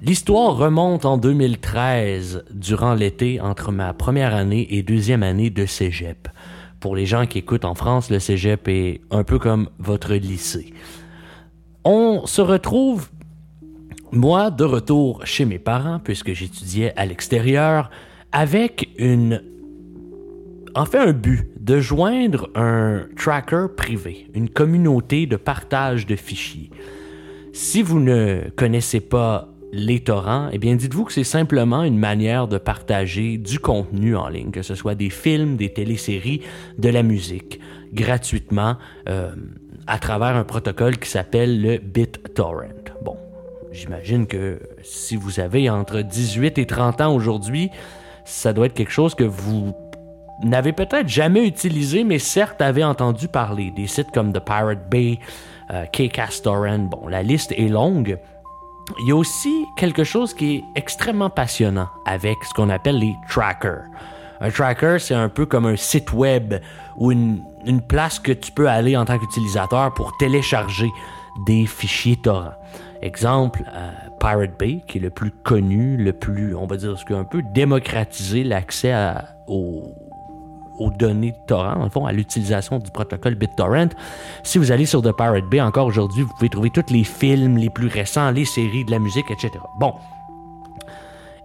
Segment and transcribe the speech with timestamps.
[0.00, 6.28] L'histoire remonte en 2013, durant l'été, entre ma première année et deuxième année de cégep.
[6.80, 10.72] Pour les gens qui écoutent en France, le cégep est un peu comme votre lycée.
[11.84, 13.10] On se retrouve,
[14.10, 17.90] moi, de retour chez mes parents, puisque j'étudiais à l'extérieur,
[18.32, 19.42] avec une.
[20.74, 26.70] En fait, un but de joindre un tracker privé, une communauté de partage de fichiers.
[27.52, 32.48] Si vous ne connaissez pas les torrents, eh bien dites-vous que c'est simplement une manière
[32.48, 36.40] de partager du contenu en ligne, que ce soit des films, des téléséries,
[36.78, 37.60] de la musique,
[37.92, 38.76] gratuitement,
[39.10, 39.32] euh,
[39.86, 42.92] à travers un protocole qui s'appelle le BitTorrent.
[43.04, 43.18] Bon,
[43.72, 47.68] j'imagine que si vous avez entre 18 et 30 ans aujourd'hui,
[48.24, 49.74] ça doit être quelque chose que vous
[50.42, 53.70] n'avez peut-être jamais utilisé, mais certes avez entendu parler.
[53.70, 55.18] Des sites comme The Pirate Bay,
[55.72, 55.84] euh,
[56.42, 58.18] Torrent, bon, la liste est longue.
[59.00, 63.14] Il y a aussi quelque chose qui est extrêmement passionnant avec ce qu'on appelle les
[63.28, 63.84] trackers.
[64.40, 66.54] Un tracker, c'est un peu comme un site web
[66.96, 67.42] ou une,
[67.88, 70.88] place que tu peux aller en tant qu'utilisateur pour télécharger
[71.46, 72.54] des fichiers torrents.
[73.02, 77.24] Exemple, euh, Pirate Bay, qui est le plus connu, le plus, on va dire, un
[77.24, 78.94] peu démocratisé l'accès
[79.46, 79.94] aux,
[80.78, 83.90] aux données de torrent, en fond, à l'utilisation du protocole BitTorrent.
[84.42, 87.56] Si vous allez sur The Pirate Bay encore aujourd'hui, vous pouvez trouver tous les films
[87.56, 89.52] les plus récents, les séries, de la musique, etc.
[89.78, 89.94] Bon.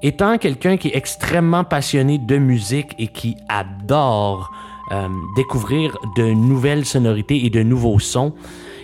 [0.02, 4.52] Étant quelqu'un qui est extrêmement passionné de musique et qui adore
[4.92, 8.34] euh, découvrir de nouvelles sonorités et de nouveaux sons,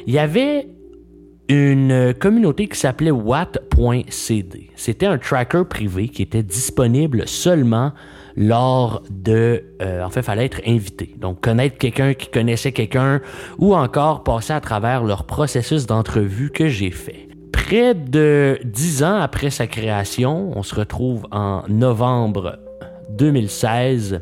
[0.08, 0.70] il y avait
[1.50, 4.70] une communauté qui s'appelait Watt.cd.
[4.76, 7.92] C'était un tracker privé qui était disponible seulement
[8.36, 9.64] lors de...
[9.82, 11.16] Euh, en fait, fallait être invité.
[11.18, 13.22] Donc, connaître quelqu'un qui connaissait quelqu'un
[13.58, 17.28] ou encore passer à travers leur processus d'entrevue que j'ai fait.
[17.52, 22.60] Près de dix ans après sa création, on se retrouve en novembre
[23.12, 24.22] 2016,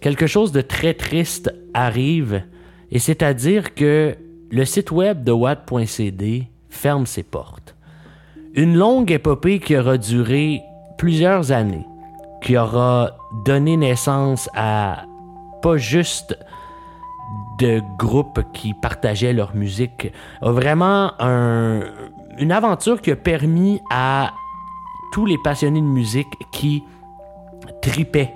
[0.00, 2.42] quelque chose de très triste arrive,
[2.90, 4.16] et c'est-à-dire que
[4.50, 7.74] le site web de Watt.cd ferme ses portes.
[8.54, 10.60] Une longue épopée qui aura duré
[10.98, 11.86] plusieurs années
[12.42, 13.10] qui aura
[13.44, 15.04] donné naissance à
[15.62, 16.36] pas juste
[17.58, 21.12] de groupes qui partageaient leur musique, a vraiment
[22.38, 24.32] une aventure qui a permis à
[25.12, 26.82] tous les passionnés de musique qui
[27.80, 28.34] tripaient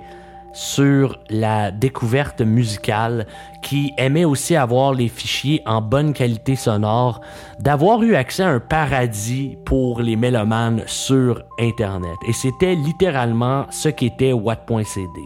[0.57, 3.27] sur la découverte musicale,
[3.61, 7.21] qui aimait aussi avoir les fichiers en bonne qualité sonore,
[7.59, 12.15] d'avoir eu accès à un paradis pour les mélomanes sur Internet.
[12.27, 15.21] Et c'était littéralement ce qu'était Watt.cd.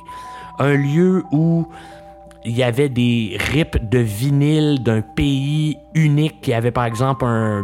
[0.59, 1.65] Un lieu où
[2.43, 6.45] il y avait des rips de vinyle d'un pays unique.
[6.45, 7.63] Y avait par exemple un.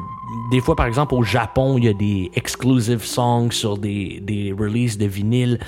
[0.52, 4.54] Des fois, par exemple, au Japon, il y a des exclusive songs sur des, des
[4.58, 5.60] releases de vinyle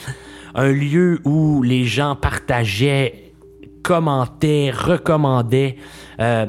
[0.59, 3.31] un lieu où les gens partageaient,
[3.81, 5.78] commentaient, recommandaient.
[6.20, 6.47] Euh,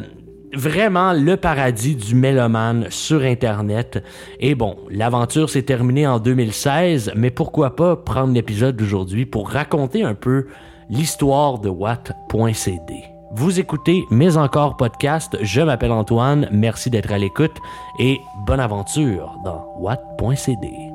[0.52, 4.02] vraiment le paradis du mélomane sur Internet.
[4.40, 10.02] Et bon, l'aventure s'est terminée en 2016, mais pourquoi pas prendre l'épisode d'aujourd'hui pour raconter
[10.02, 10.48] un peu
[10.88, 13.04] l'histoire de Watt.cd.
[13.32, 17.56] Vous écoutez Mais encore podcast, je m'appelle Antoine, merci d'être à l'écoute
[18.00, 20.89] et bonne aventure dans Watt.cd.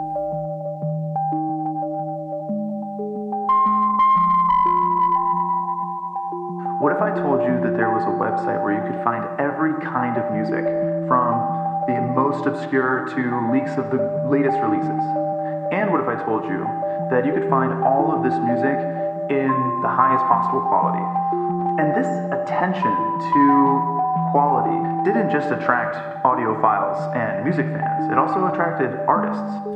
[6.80, 9.80] What if I told you that there was a website where you could find every
[9.80, 10.60] kind of music,
[11.08, 11.40] from
[11.88, 15.00] the most obscure to leaks of the latest releases?
[15.72, 16.68] And what if I told you
[17.08, 18.76] that you could find all of this music
[19.32, 21.00] in the highest possible quality?
[21.80, 23.42] And this attention to
[24.36, 24.76] quality
[25.08, 25.96] didn't just attract
[26.28, 29.75] audiophiles and music fans, it also attracted artists.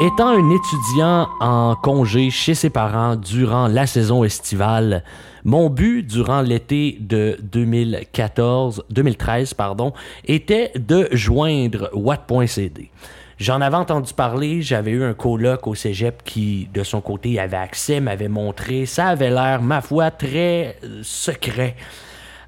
[0.00, 5.04] Étant un étudiant en congé chez ses parents durant la saison estivale,
[5.44, 9.92] mon but durant l'été de 2014, 2013 pardon,
[10.24, 12.90] était de joindre Watt.cd.
[13.38, 17.56] J'en avais entendu parler, j'avais eu un colloque au cégep qui, de son côté, avait
[17.56, 18.86] accès, m'avait montré.
[18.86, 21.76] Ça avait l'air, ma foi, très secret.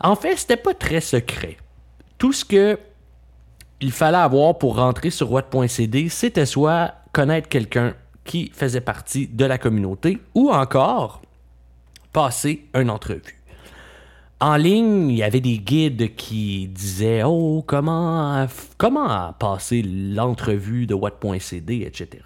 [0.01, 1.59] En fait, c'était pas très secret.
[2.19, 2.77] Tout ce que
[3.81, 9.47] il fallait avoir pour rentrer sur Watt.cd, c'était soit connaître quelqu'un qui faisait partie de
[9.47, 11.23] la communauté ou encore
[12.13, 13.41] passer une entrevue.
[14.39, 18.47] En ligne, il y avait des guides qui disaient Oh, comment,
[19.39, 22.23] passer l'entrevue de Watt.cd, etc.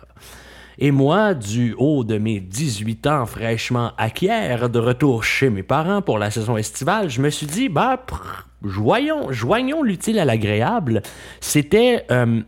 [0.80, 6.02] Et moi, du haut de mes 18 ans fraîchement acquiert, de retour chez mes parents
[6.02, 8.04] pour la saison estivale, je me suis dit, bah,
[8.64, 11.02] joignons, joignons l'utile à l'agréable.
[11.40, 12.42] C'était euh,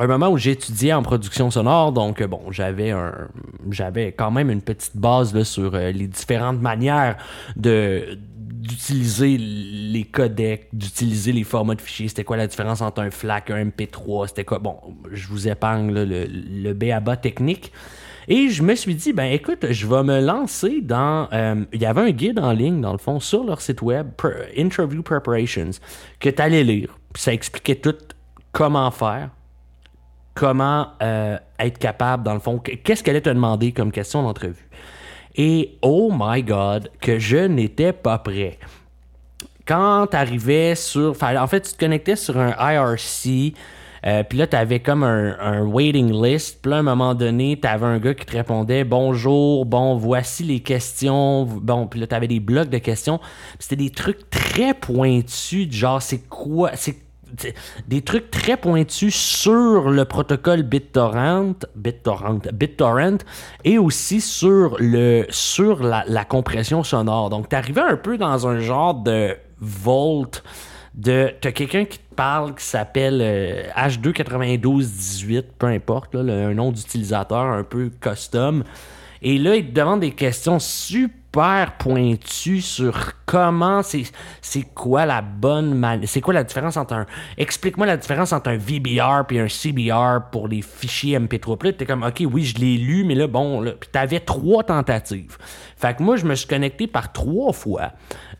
[0.00, 3.28] un moment où j'étudiais en production sonore, donc bon, j'avais un,
[3.70, 7.16] j'avais quand même une petite base là, sur euh, les différentes manières
[7.56, 8.18] de
[8.60, 12.08] d'utiliser les codecs, d'utiliser les formats de fichiers.
[12.08, 14.28] C'était quoi la différence entre un FLAC, un MP3?
[14.28, 14.58] C'était quoi?
[14.58, 14.76] Bon,
[15.10, 17.72] je vous épargne le, le BABA technique.
[18.28, 21.28] Et je me suis dit, ben écoute, je vais me lancer dans...
[21.32, 24.08] Euh, il y avait un guide en ligne, dans le fond, sur leur site web,
[24.56, 25.70] Interview Preparations,
[26.20, 26.96] que tu allais lire.
[27.16, 27.96] Ça expliquait tout
[28.52, 29.30] comment faire,
[30.40, 34.70] comment euh, être capable, dans le fond, qu'est-ce qu'elle allait te demander comme question d'entrevue.
[35.36, 38.58] Et oh my God, que je n'étais pas prêt.
[39.66, 41.14] Quand tu arrivais sur.
[41.22, 43.54] En fait, tu te connectais sur un IRC.
[44.06, 46.60] Euh, puis là, tu avais comme un, waiting list.
[46.62, 49.96] Puis là, à un moment donné, tu avais un gars qui te répondait Bonjour, bon,
[49.96, 51.44] voici les questions.
[51.44, 53.20] Bon, puis là, tu avais des blocs de questions.
[53.58, 56.70] C'était des trucs très pointus, genre, c'est quoi,
[57.88, 63.18] des trucs très pointus sur le protocole BitTorrent, BitTorrent, BitTorrent
[63.64, 67.30] et aussi sur, le, sur la, compression sonore.
[67.30, 70.42] Donc, tu arrivais un peu dans un genre de vault
[70.94, 71.32] de.
[71.40, 73.20] Tu as quelqu'un qui te parle qui s'appelle
[73.76, 78.64] H29218, euh, peu importe, un nom d'utilisateur un peu custom.
[79.22, 84.02] Et là, il te demande des questions super super pointu sur comment c'est
[84.42, 87.06] c'est quoi la bonne c'est quoi la différence entre un
[87.38, 91.86] explique-moi la différence entre un VBR puis un CBR pour les fichiers MP3 puis t'es
[91.86, 95.38] comme ok oui je l'ai lu mais là bon là, puis t'avais trois tentatives.
[95.76, 97.92] Fait que moi je me suis connecté par trois fois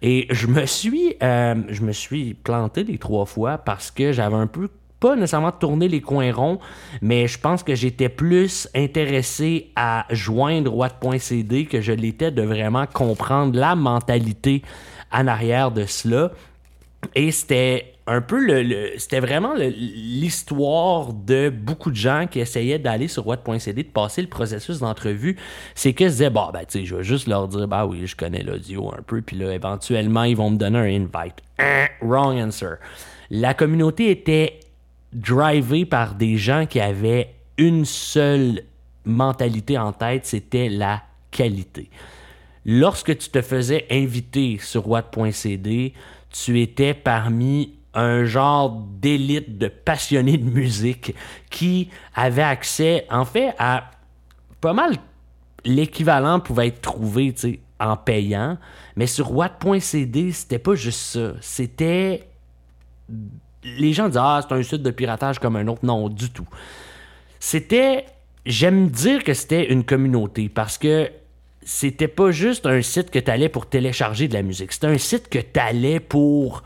[0.02, 4.36] et je me suis euh, je me suis planté les trois fois parce que j'avais
[4.36, 4.68] un peu
[5.00, 6.60] pas nécessairement tourner les coins ronds,
[7.00, 12.86] mais je pense que j'étais plus intéressé à joindre Watt.cd que je l'étais de vraiment
[12.86, 14.62] comprendre la mentalité
[15.10, 16.30] en arrière de cela.
[17.14, 23.08] Et c'était un peu le, c'était vraiment l'histoire de beaucoup de gens qui essayaient d'aller
[23.08, 25.36] sur watt.cd, de passer le processus d'entrevue.
[25.74, 28.06] C'est que je disais, bah, ben, tu sais, je vais juste leur dire, bah oui,
[28.06, 31.36] je connais l'audio un peu, puis là, éventuellement, ils vont me donner un invite.
[32.02, 32.74] wrong answer.
[33.30, 34.59] La communauté était
[35.12, 38.62] drivé par des gens qui avaient une seule
[39.04, 41.90] mentalité en tête, c'était la qualité.
[42.64, 45.94] Lorsque tu te faisais inviter sur watt.cd,
[46.30, 48.70] tu étais parmi un genre
[49.00, 51.14] d'élite de passionnés de musique
[51.50, 53.90] qui avaient accès, en fait, à
[54.60, 54.96] pas mal
[55.64, 57.34] l'équivalent pouvait être trouvé
[57.78, 58.58] en payant,
[58.96, 61.32] mais sur watt.cd, c'était pas juste ça.
[61.40, 62.28] C'était
[63.64, 65.84] les gens disent Ah, c'est un site de piratage comme un autre.
[65.84, 66.46] Non, du tout.
[67.38, 68.06] C'était.
[68.46, 71.10] J'aime dire que c'était une communauté parce que
[71.62, 74.72] c'était pas juste un site que tu allais pour télécharger de la musique.
[74.72, 76.62] C'était un site que tu allais pour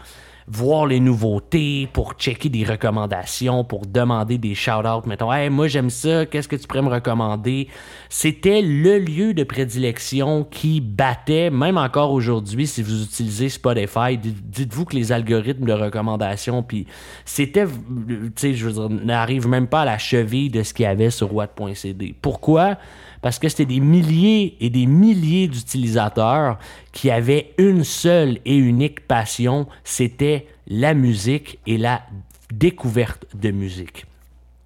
[0.46, 5.06] voir les nouveautés, pour checker des recommandations, pour demander des shout-outs.
[5.06, 7.68] Mettons, hey, moi j'aime ça, qu'est-ce que tu pourrais me recommander?
[8.08, 14.84] C'était le lieu de prédilection qui battait, même encore aujourd'hui, si vous utilisez Spotify, dites-vous
[14.84, 16.86] que les algorithmes de recommandation, puis
[17.24, 20.84] c'était, tu sais, je veux dire, n'arrive même pas à la cheville de ce qu'il
[20.84, 22.14] y avait sur watt.cd.
[22.20, 22.76] Pourquoi?
[23.24, 26.58] Parce que c'était des milliers et des milliers d'utilisateurs
[26.92, 32.02] qui avaient une seule et unique passion, c'était la musique et la
[32.52, 34.04] découverte de musique.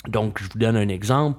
[0.09, 1.38] Donc, je vous donne un exemple.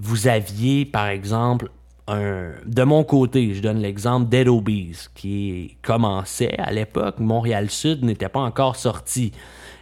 [0.00, 1.70] Vous aviez, par exemple,
[2.08, 7.20] de mon côté, je donne l'exemple Dead Obies, qui commençait à l'époque.
[7.20, 9.30] Montréal Sud n'était pas encore sorti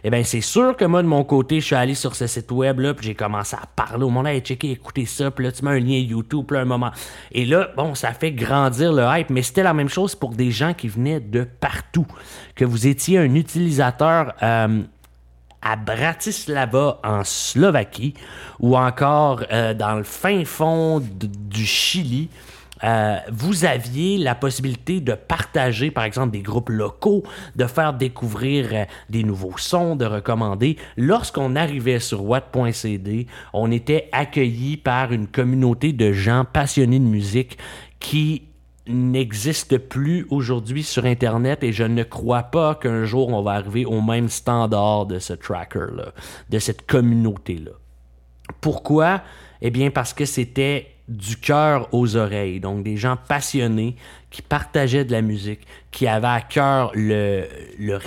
[0.07, 2.49] eh bien, c'est sûr que moi, de mon côté, je suis allé sur ce site
[2.49, 5.65] web-là, puis j'ai commencé à parler au monde, hey, checker, écouter ça, puis là, tu
[5.65, 6.91] mets un lien YouTube, puis un moment.
[7.33, 10.49] Et là, bon, ça fait grandir le hype, mais c'était la même chose pour des
[10.49, 12.07] gens qui venaient de partout.
[12.55, 14.33] Que vous étiez un utilisateur.
[14.41, 14.83] Euh,
[15.59, 18.13] à Bratislava en Slovaquie
[18.59, 22.29] ou encore euh, dans le fin fond du Chili
[22.83, 27.23] euh, vous aviez la possibilité de partager, par exemple, des groupes locaux,
[27.55, 30.77] de faire découvrir euh, des nouveaux sons, de recommander.
[30.95, 37.57] Lorsqu'on arrivait sur watt.cd, on était accueilli par une communauté de gens passionnés de musique
[37.99, 38.43] qui
[38.87, 43.85] n'existe plus aujourd'hui sur Internet et je ne crois pas qu'un jour on va arriver
[43.85, 46.13] au même standard de ce tracker-là,
[46.49, 47.71] de cette communauté-là.
[48.61, 49.21] Pourquoi?
[49.61, 52.59] Eh bien parce que c'était du cœur aux oreilles.
[52.59, 53.95] Donc des gens passionnés
[54.29, 55.61] qui partageaient de la musique,
[55.91, 57.47] qui avaient à cœur le,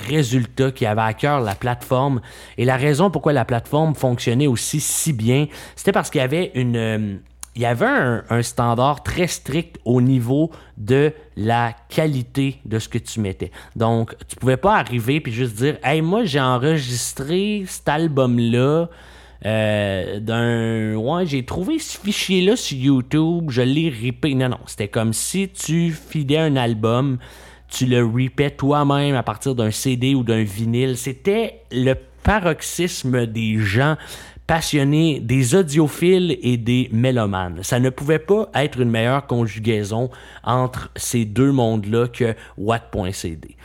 [0.06, 2.20] résultat, qui avaient à cœur la plateforme.
[2.58, 6.52] Et la raison pourquoi la plateforme fonctionnait aussi si bien, c'était parce qu'il y avait
[6.54, 7.16] une, euh,
[7.56, 7.86] il y avait
[8.28, 13.50] un, standard très strict au niveau de la qualité de ce que tu mettais.
[13.74, 18.88] Donc, tu pouvais pas arriver puis juste dire Hey, moi, j'ai enregistré cet album-là.
[19.46, 20.96] Euh, d'un.
[20.96, 24.34] Ouais, j'ai trouvé ce fichier-là sur YouTube, je l'ai ripé.
[24.34, 27.18] Non, non, c'était comme si tu fidais un album,
[27.68, 30.96] tu le ripais toi-même à partir d'un CD ou d'un vinyle.
[30.96, 33.96] C'était le paroxysme des gens
[34.46, 37.62] passionnés, des audiophiles et des mélomanes.
[37.62, 40.10] Ça ne pouvait pas être une meilleure conjugaison
[40.42, 43.56] entre ces deux mondes-là que Watt.cd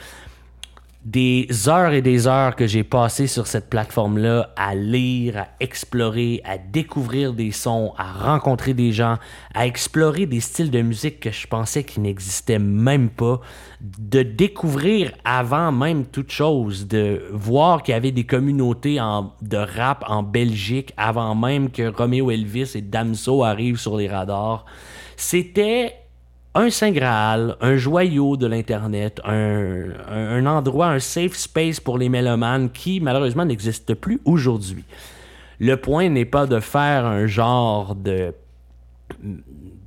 [1.05, 6.41] des heures et des heures que j'ai passées sur cette plateforme-là à lire, à explorer,
[6.43, 9.17] à découvrir des sons, à rencontrer des gens,
[9.53, 13.39] à explorer des styles de musique que je pensais qu'ils n'existaient même pas,
[13.81, 18.97] de découvrir avant même toute chose, de voir qu'il y avait des communautés
[19.43, 24.65] de rap en Belgique avant même que Romeo Elvis et Damso arrivent sur les radars.
[25.17, 26.04] C'était
[26.55, 32.69] un Saint Graal, un joyau de l'Internet, un, endroit, un safe space pour les mélomanes
[32.71, 34.85] qui malheureusement n'existe plus aujourd'hui.
[35.59, 38.33] Le point n'est pas de faire un genre de...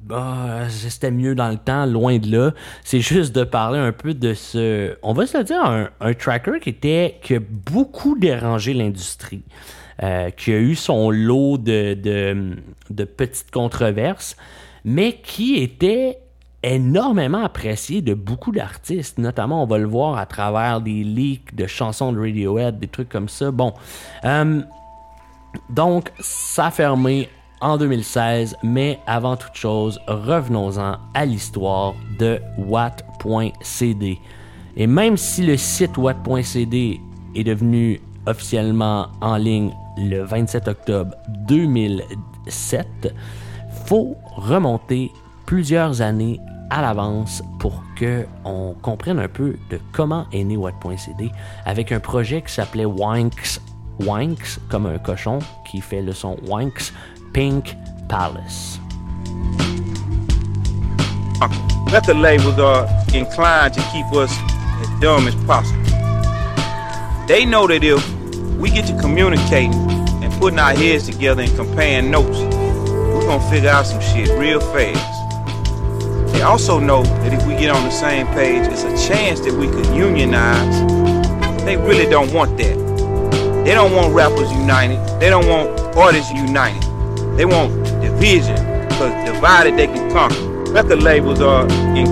[0.05, 2.55] Bah, c'était mieux dans le temps, loin de là.
[2.85, 4.95] C'est juste de parler un peu de ce...
[5.03, 5.63] On va se le dire,
[6.01, 7.17] un, tracker qui était...
[7.23, 9.43] qui a beaucoup dérangé l'industrie.
[10.03, 14.37] Euh, qui a eu son lot de, de petites controverses,
[14.85, 16.19] mais qui était
[16.63, 19.19] énormément apprécié de beaucoup d'artistes.
[19.19, 23.09] Notamment, on va le voir à travers des leaks de chansons de Radiohead, des trucs
[23.09, 23.51] comme ça.
[23.51, 23.73] Bon.
[24.25, 24.61] Euh,
[25.71, 27.29] donc, ça a fermé
[27.61, 34.19] en 2016, mais avant toute chose, revenons-en à l'histoire de Watt.cd.
[34.77, 37.01] Et même si le site Watt.cd
[37.35, 41.15] est devenu officiellement en ligne le 27 octobre
[41.49, 42.87] 2007,
[43.87, 45.11] faut remonter
[45.49, 46.39] plusieurs années
[46.69, 51.33] à l'avance pour que on comprenne un peu de comment est né Watt.cd
[51.65, 53.59] avec un projet qui s'appelait Wanks,
[54.05, 56.93] Wanks comme un cochon qui fait le son Wanks
[57.33, 57.75] Pink
[58.11, 58.79] Palace.
[62.07, 64.31] the labels are inclined to keep us
[64.83, 65.83] as dumb as possible.
[67.27, 68.07] They know that if
[68.59, 69.73] we get to communicating
[70.23, 74.61] and putting our heads together and comparing notes, we're gonna figure out some shit real
[74.61, 75.18] fast.
[76.33, 79.53] They also know that if we get on the same page, it's a chance that
[79.53, 80.81] we could unionize.
[81.65, 82.77] They really don't want that.
[83.65, 84.99] They don't want rappers united.
[85.21, 86.83] They don't want artists united.
[87.37, 88.57] They want division,
[88.89, 90.73] because divided they can conquer.
[90.73, 91.67] Record labels are
[91.97, 92.07] in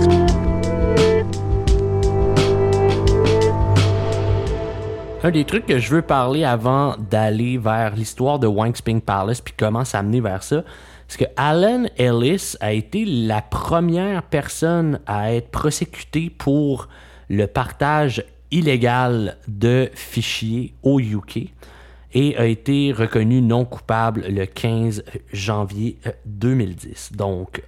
[5.27, 9.41] Un des trucs que je veux parler avant d'aller vers l'histoire de Wank Spring Palace
[9.41, 10.63] puis comment s'amener vers ça,
[11.07, 16.89] Parce que Alan Ellis a été la première personne à être prosécutée pour
[17.29, 21.51] le partage illégal de fichiers au UK
[22.13, 27.11] et a été reconnu non coupable le 15 janvier 2010.
[27.13, 27.63] Euh, Donc,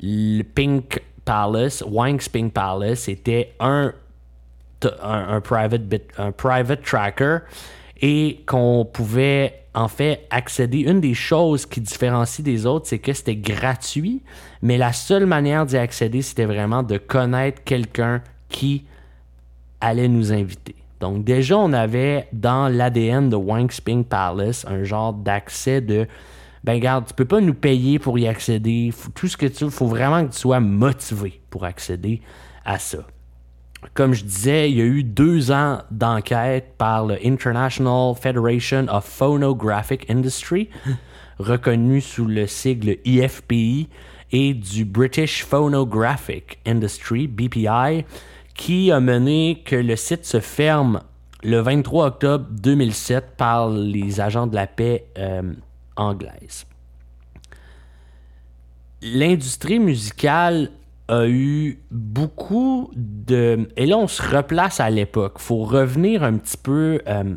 [0.00, 3.92] le Pink Palace, Wanks Pink Palace, était un,
[5.02, 7.38] un private tracker
[8.02, 10.80] et qu'on pouvait en fait accéder.
[10.80, 14.20] Une des choses qui différencie des autres, c'est que c'était gratuit,
[14.60, 18.84] mais la seule manière d'y accéder, c'était vraiment de connaître quelqu'un qui
[19.80, 20.74] allait nous inviter.
[21.00, 26.06] Donc déjà, on avait dans l'ADN de Wank Spring Palace un genre d'accès de
[26.64, 28.92] ben regarde, tu peux pas nous payer pour y accéder.
[29.16, 32.20] tout ce que tu veux, faut vraiment que tu sois motivé pour accéder
[32.64, 32.98] à ça.
[33.94, 39.04] Comme je disais, il y a eu deux ans d'enquête par le International Federation of
[39.04, 40.70] Phonographic Industry,
[41.38, 43.88] reconnu sous le sigle IFPI,
[44.32, 48.04] et du British Phonographic Industry, BPI,
[48.54, 51.02] qui a mené que le site se ferme
[51.42, 55.52] le 23 octobre 2007 par les agents de la paix euh,
[55.96, 56.66] anglaises.
[59.02, 60.70] L'industrie musicale
[61.12, 63.68] a eu beaucoup de...
[63.76, 65.38] Et là, on se replace à l'époque.
[65.38, 67.00] faut revenir un petit peu...
[67.06, 67.34] Euh,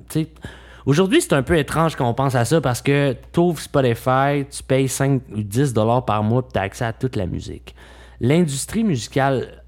[0.85, 4.45] aujourd'hui, c'est un peu étrange quand on pense à ça parce que tu ouvres Spotify,
[4.49, 7.75] tu payes 5 ou 10 dollars par mois, tu as accès à toute la musique.
[8.21, 9.63] L'industrie musicale,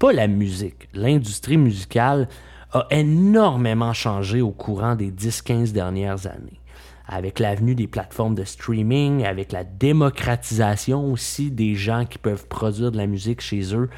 [0.00, 2.28] pas la musique, l'industrie musicale
[2.72, 6.60] a énormément changé au courant des 10-15 dernières années
[7.08, 12.92] avec l'avenue des plateformes de streaming, avec la démocratisation aussi des gens qui peuvent produire
[12.92, 13.88] de la musique chez eux.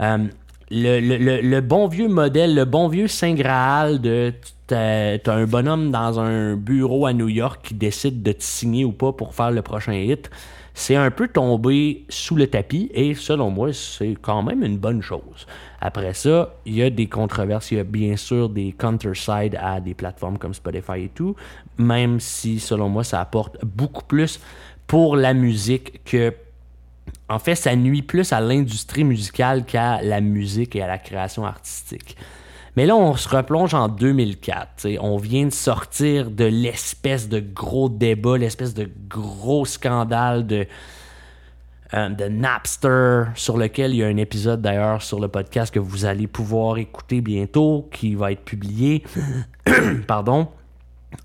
[0.00, 0.18] Euh,
[0.70, 4.32] le, bon vieux modèle, le bon vieux Saint Graal de
[4.68, 8.92] t'as un bonhomme dans un bureau à New York qui décide de te signer ou
[8.92, 10.30] pas pour faire le prochain hit,
[10.74, 15.02] c'est un peu tombé sous le tapis et selon moi, c'est quand même une bonne
[15.02, 15.46] chose.
[15.80, 19.80] Après ça, il y a des controverses, il y a bien sûr des counter-side à
[19.80, 21.34] des plateformes comme Spotify et tout,
[21.78, 24.40] même si selon moi, ça apporte beaucoup plus
[24.86, 26.34] pour la musique que
[27.28, 31.44] en fait, ça nuit plus à l'industrie musicale qu'à la musique et à la création
[31.44, 32.16] artistique.
[32.76, 34.86] Mais là, on se replonge en 2004.
[35.00, 40.66] On vient de sortir de l'espèce de gros débat, l'espèce de gros scandale de,
[41.94, 45.80] euh, de Napster, sur lequel il y a un épisode d'ailleurs sur le podcast que
[45.80, 49.02] vous allez pouvoir écouter bientôt, qui va être publié.
[50.06, 50.48] Pardon.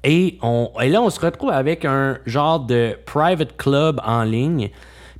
[0.04, 4.72] Et, on, et là, on se retrouve avec un genre de private club en ligne.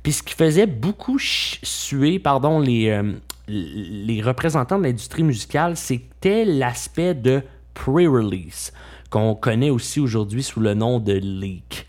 [0.02, 3.12] Puis ce qui faisait beaucoup suer pardon, les, euh,
[3.48, 7.42] les représentants de l'industrie musicale, c'était l'aspect de
[7.74, 8.72] pre-release,
[9.10, 11.86] qu'on connaît aussi aujourd'hui sous le nom de leak.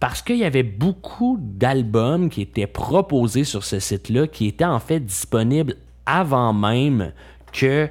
[0.00, 4.78] Parce qu'il y avait beaucoup d'albums qui étaient proposés sur ce site-là, qui étaient en
[4.78, 5.74] fait disponibles
[6.06, 7.12] avant même
[7.52, 7.88] que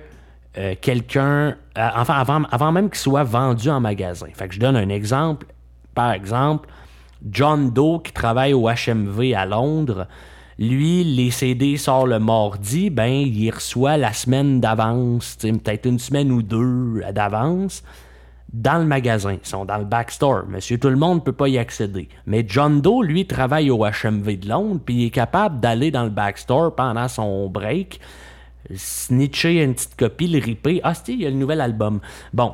[0.58, 4.28] euh, quelqu'un, euh, enfin avant, même qu'ils soient vendus en magasin.
[4.34, 5.48] Fait que je donne un exemple.
[5.94, 6.70] Par exemple,
[7.30, 10.08] John Doe qui travaille au HMV à Londres,
[10.60, 16.32] lui, les CD sortent le mardi, ben, il reçoit la semaine d'avance, peut-être une semaine
[16.32, 17.84] ou deux d'avance,
[18.52, 19.34] dans le magasin.
[19.34, 20.46] Ils sont dans le backstore.
[20.48, 22.10] Monsieur tout le monde ne peut pas y accéder.
[22.26, 26.04] Mais John Doe, lui, travaille au HMV de Londres, puis il est capable d'aller dans
[26.04, 28.00] le backstore pendant son break,
[28.74, 30.82] snitcher une petite copie, le ripper.
[30.84, 32.00] Ah, il y a le nouvel album.
[32.34, 32.54] Bon,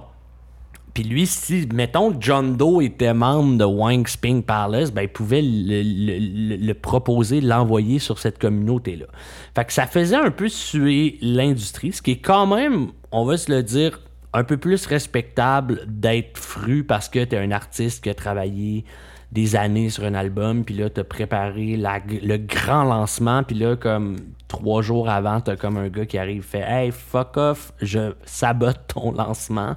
[0.93, 5.41] puis lui, si, mettons, John Doe était membre de Wang Sping Palace, ben, il pouvait
[5.43, 9.07] le, proposer, l'envoyer sur cette communauté-là.
[9.55, 13.37] Fait que ça faisait un peu suer l'industrie, ce qui est quand même, on va
[13.37, 13.99] se le dire,
[14.33, 18.85] un peu plus respectable d'être fru parce que tu es un artiste qui a travaillé
[19.31, 23.75] des années sur un album, puis là, tu as préparé le grand lancement, puis là,
[23.75, 27.73] comme trois jours avant, tu as comme un gars qui arrive fait Hey, fuck off,
[27.81, 29.75] je sabote ton lancement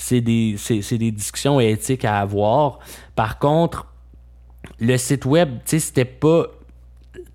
[0.00, 0.56] c'est des,
[0.90, 2.78] des, discussions éthiques à avoir.
[3.14, 3.86] Par contre,
[4.78, 6.46] le site web, tu sais, c'était pas.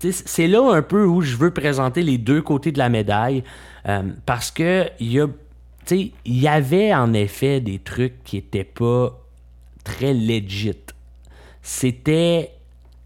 [0.00, 3.44] C'est là un peu où je veux présenter les deux côtés de la médaille.
[3.86, 5.30] Euh, parce que il
[6.24, 9.16] y avait en effet des trucs qui étaient pas
[9.84, 10.72] très legit.
[11.62, 12.50] C'était,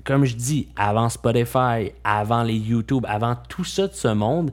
[0.04, 4.52] comme je dis, avant Spotify, avant les YouTube, avant tout ça de ce monde,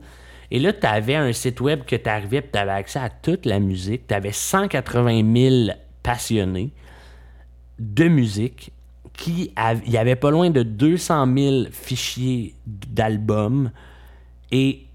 [0.50, 3.10] et là, tu avais un site web que tu arrivais et tu avais accès à
[3.10, 4.06] toute la musique.
[4.06, 5.34] Tu avais 180
[5.66, 6.72] 000 passionnés
[7.78, 8.72] de musique
[9.12, 9.52] qui
[9.84, 13.70] il y avait pas loin de 200 000 fichiers d'albums
[14.52, 14.86] et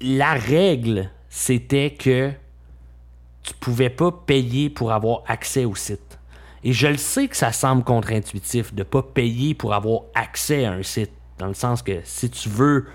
[0.00, 2.30] la règle c'était que
[3.42, 6.18] tu pouvais pas payer pour avoir accès au site.
[6.62, 10.72] Et je le sais que ça semble contre-intuitif de pas payer pour avoir accès à
[10.72, 12.86] un site dans le sens que si tu veux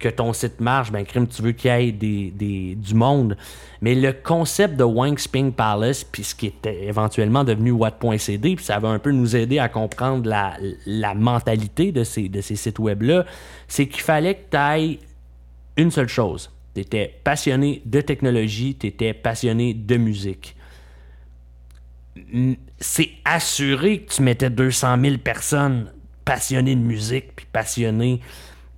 [0.00, 3.36] que ton site marche, ben crime, tu veux qu'il y ait des, du monde.
[3.82, 8.64] Mais le concept de Wang Sping Palace, puis ce qui était éventuellement devenu Watt.cd, puis
[8.64, 12.56] ça va un peu nous aider à comprendre la, la mentalité de ces, de ces
[12.56, 13.26] sites web-là,
[13.68, 14.98] c'est qu'il fallait que tu ailles
[15.76, 16.50] une seule chose.
[16.74, 20.56] Tu étais passionné de technologie, tu étais passionné de musique.
[22.80, 25.92] C'est assuré que tu mettais 200 000 personnes
[26.24, 28.20] passionnées de musique, puis passionnées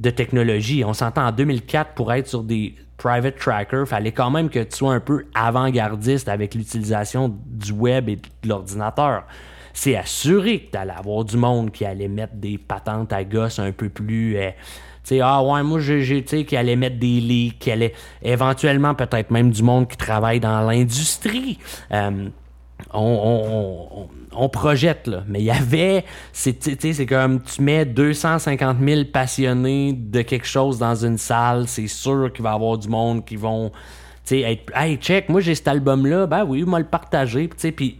[0.02, 0.84] de technologie.
[0.84, 4.76] On s'entend en 2004 pour être sur des private trackers, fallait quand même que tu
[4.76, 9.24] sois un peu avant-gardiste avec l'utilisation du web et de l'ordinateur.
[9.72, 13.58] C'est assuré que tu allais avoir du monde qui allait mettre des patentes à gosse
[13.58, 14.36] un peu plus.
[14.36, 14.50] Euh,
[15.04, 18.94] tu sais, ah ouais, moi, j'ai, tu qui allait mettre des leaks, qui allait éventuellement
[18.94, 21.58] peut-être même du monde qui travaille dans l'industrie.
[21.90, 22.28] Euh,
[22.92, 25.24] on, projette, là.
[25.26, 26.04] Mais il y avait.
[26.32, 32.32] C'est comme tu mets 250 000 passionnés de quelque chose dans une salle, c'est sûr
[32.32, 33.70] qu'il va y avoir du monde qui vont.
[34.30, 34.72] Être.
[34.74, 37.50] Hey, check, moi j'ai cet album-là, ben oui, moi le partager.
[37.50, 37.98] Tu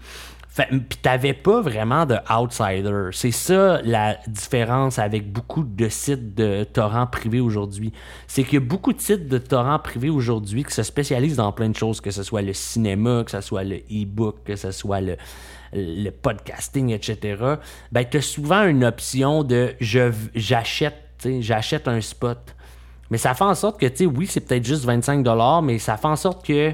[0.54, 3.10] sais, puis t'avais pas vraiment de outsider.
[3.12, 7.92] C'est ça la différence avec beaucoup de sites de torrents privés aujourd'hui.
[8.26, 11.52] C'est qu'il y a beaucoup de sites de torrents privés aujourd'hui qui se spécialisent dans
[11.52, 14.70] plein de choses, que ce soit le cinéma, que ce soit le e-book, que ce
[14.70, 15.16] soit le,
[15.72, 17.56] le podcasting, etc.
[17.90, 20.94] Ben, tu as souvent une option de je j'achète,
[21.40, 22.38] j'achète un spot.
[23.10, 25.98] Mais ça fait en sorte que, tu sais, oui, c'est peut-être juste 25$, mais ça
[25.98, 26.72] fait en sorte que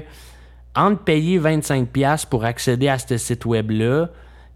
[0.79, 4.09] entre payer 25$ pour accéder à ce site web-là,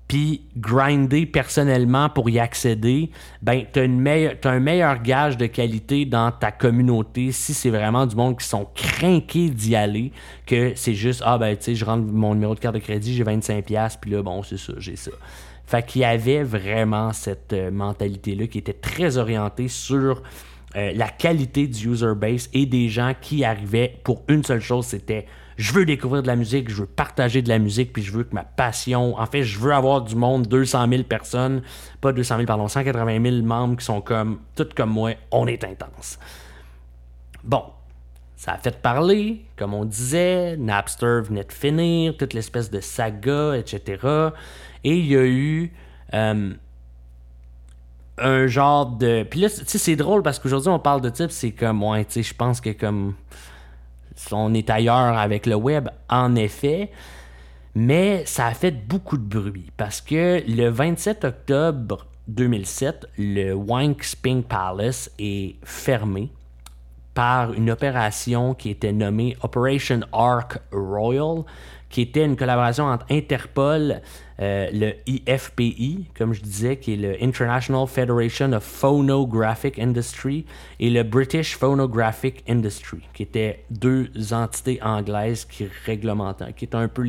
[0.07, 3.09] puis grinder personnellement pour y accéder,
[3.41, 8.15] ben, tu as, un meilleur gage de qualité dans ta communauté si c'est vraiment du
[8.15, 10.11] monde qui sont craqués d'y aller,
[10.45, 13.13] que c'est juste, ah ben, tu sais, je rentre mon numéro de carte de crédit,
[13.13, 15.11] j'ai 25$, puis là, bon, c'est ça, j'ai ça.
[15.65, 20.21] Fait qu'il y avait vraiment cette euh, mentalité-là qui était très orientée sur
[20.75, 24.85] euh, la qualité du user base et des gens qui arrivaient pour une seule chose,
[24.85, 25.25] c'était
[25.57, 28.23] je veux découvrir de la musique, je veux partager de la musique, puis je veux
[28.23, 31.61] que ma passion, en fait, je veux avoir du monde, 200 000 personnes,
[32.01, 35.63] pas 200 000, pardon, 180 000 membres qui sont comme, toutes comme moi, on est
[35.63, 36.19] intense.
[37.43, 37.63] Bon,
[38.35, 43.55] ça a fait parler, comme on disait, Napster venait de finir, toute l'espèce de saga,
[43.55, 44.05] etc.
[44.83, 45.71] Et il y a eu
[46.13, 46.53] euh,
[48.17, 49.23] un genre de.
[49.23, 52.05] Puis là, tu sais, c'est drôle parce qu'aujourd'hui, on parle de type, c'est comme, ouais,
[52.05, 53.15] tu sais, je pense que comme.
[54.31, 56.91] On est ailleurs avec le web, en effet.
[57.75, 64.03] Mais ça a fait beaucoup de bruit parce que le 27 octobre 2007, le Wank
[64.03, 66.29] Sping Palace est fermé
[67.13, 71.43] par une opération qui était nommée Operation Ark Royal,
[71.93, 74.01] qui était une collaboration entre Interpol,
[74.39, 80.43] euh, le IFPI, comme je disais, qui est le International Federation of Phonographic Industry,
[80.79, 86.87] et le British Phonographic Industry, qui étaient deux entités anglaises qui réglementaient, qui étaient un
[86.87, 87.05] peu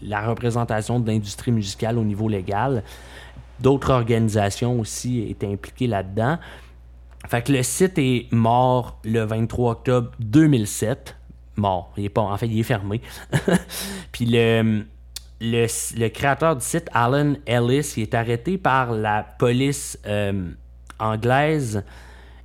[0.00, 2.84] la représentation de l'industrie musicale au niveau légal.
[3.60, 6.38] D'autres organisations aussi étaient impliquées là-dedans.
[7.28, 11.16] Fait que le site est mort le 23 octobre 2007.
[11.56, 11.92] Mort.
[11.96, 13.00] Il est pas, en fait, il est fermé.
[14.12, 14.84] Puis le,
[15.40, 20.50] le, créateur du site, Alan Ellis, il est arrêté par la police euh,
[20.98, 21.84] anglaise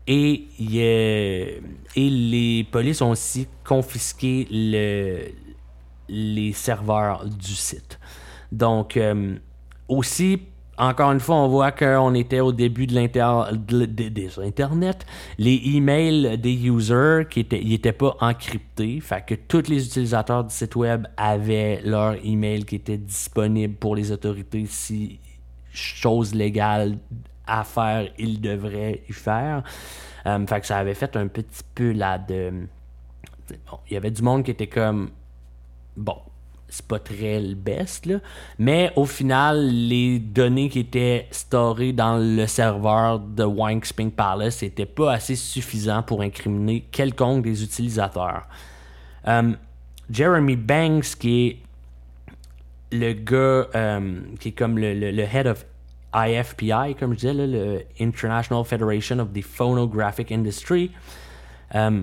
[0.07, 1.61] et, et
[1.95, 5.31] les polices ont aussi confisqué le,
[6.07, 7.99] les serveurs du site.
[8.51, 9.35] Donc, euh,
[9.87, 10.41] aussi,
[10.77, 15.05] encore une fois, on voit qu'on était au début de l'Internet.
[15.39, 18.99] Les emails des users qui étaient, pas encryptés.
[18.99, 23.95] Fait que tous les utilisateurs du site web avaient leur email qui était disponible pour
[23.95, 25.19] les autorités si
[25.71, 26.97] chose légale
[27.47, 29.63] à faire, ils devraient y faire.
[30.25, 32.67] Euh, fait que ça avait fait un petit peu là de.
[33.69, 35.09] Bon, il y avait du monde qui était comme.
[35.95, 36.17] Bon,
[36.69, 38.19] c'est pas très le best, là.
[38.59, 44.61] mais au final, les données qui étaient storées dans le serveur de Wank Spring Palace
[44.61, 48.47] n'étaient pas assez suffisants pour incriminer quelconque des utilisateurs.
[49.27, 49.53] Euh,
[50.09, 51.57] Jeremy Banks, qui est
[52.91, 55.65] le gars euh, qui est comme le, head of
[56.13, 60.91] IFPI, comme je disais, le International Federation of the Phonographic Industry,
[61.75, 62.01] euh,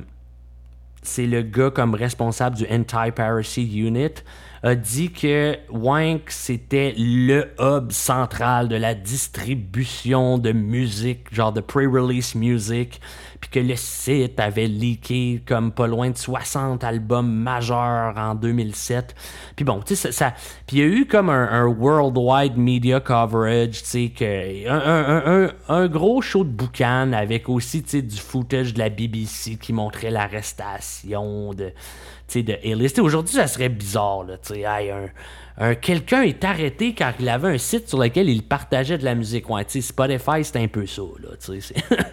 [1.02, 4.22] c'est le gars comme responsable du Anti-Piracy Unit
[4.64, 11.60] a dit que Wank, c'était le hub central de la distribution de musique, genre de
[11.60, 12.98] pre-release music,
[13.42, 19.14] puis que le site avait leaké comme pas loin de 60 albums majeurs en 2007.
[19.54, 20.32] Puis bon, tu sais, ça,
[20.66, 25.88] puis il y a eu comme un, worldwide media coverage, tu sais, que un, un,
[25.88, 30.10] gros show de boucan avec aussi, tu sais, du footage de la BBC qui montrait
[30.10, 31.74] l'arrestation de
[32.34, 34.24] de Aujourd'hui, ça serait bizarre.
[34.24, 34.36] Là,
[35.56, 39.14] un, quelqu'un est arrêté car il avait un site sur lequel il partageait de la
[39.14, 39.48] musique.
[39.48, 41.02] Ouais, Spotify, c'était un peu ça.
[41.22, 41.94] Là,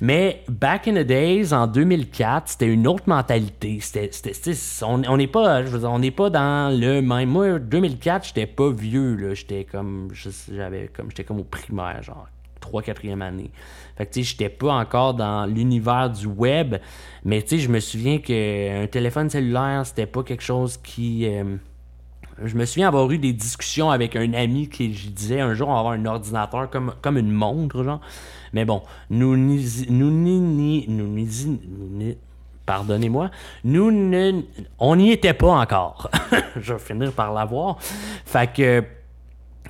[0.00, 3.80] Mais back in the days, en 2004, c'était une autre mentalité.
[4.82, 7.28] on n'est pas, on n'est pas dans le même.
[7.28, 9.34] Moi, 2004, j'étais pas vieux.
[9.34, 10.10] J'étais comme,
[10.52, 12.28] j'avais comme, j'étais comme au primaire, genre
[12.60, 13.50] 3 4e année.
[13.96, 16.76] Fait que, tu sais, j'étais pas encore dans l'univers du web,
[17.24, 21.26] mais, tu sais, je me souviens qu'un téléphone cellulaire, c'était pas quelque chose qui...
[21.26, 21.56] Euh,
[22.44, 25.68] je me souviens avoir eu des discussions avec un ami qui je disais un jour
[25.68, 28.00] on va avoir un ordinateur comme, comme une montre, genre.
[28.52, 29.86] Mais bon, nous ni...
[29.88, 30.84] Nous ni...
[30.88, 32.16] Nous ni...
[32.66, 33.30] Pardonnez-moi,
[33.62, 34.42] nous ne,
[34.80, 36.10] on n'y était pas encore.
[36.56, 37.78] je vais finir par l'avoir.
[37.80, 38.84] Fait que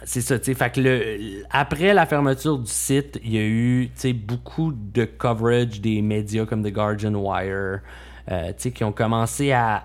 [0.05, 0.55] c'est ça, tu sais.
[0.55, 6.03] Fait que après la fermeture du site, il y a eu beaucoup de coverage des
[6.03, 7.81] médias comme The Guardian Wire,
[8.31, 9.85] euh, qui ont commencé à,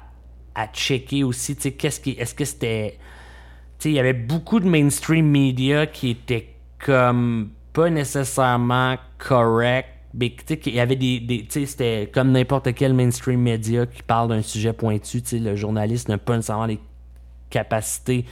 [0.73, 2.11] checker aussi, tu sais, qu'est-ce qui.
[2.11, 2.97] Est-ce que c'était.
[3.79, 9.87] Tu sais, il y avait beaucoup de mainstream media qui étaient comme pas nécessairement correct.
[10.13, 11.19] Mais il y avait des.
[11.19, 15.21] des tu sais, c'était comme n'importe quel mainstream media qui parle d'un sujet pointu.
[15.21, 16.79] Tu sais, le journaliste n'a pas nécessairement les
[17.49, 18.25] capacités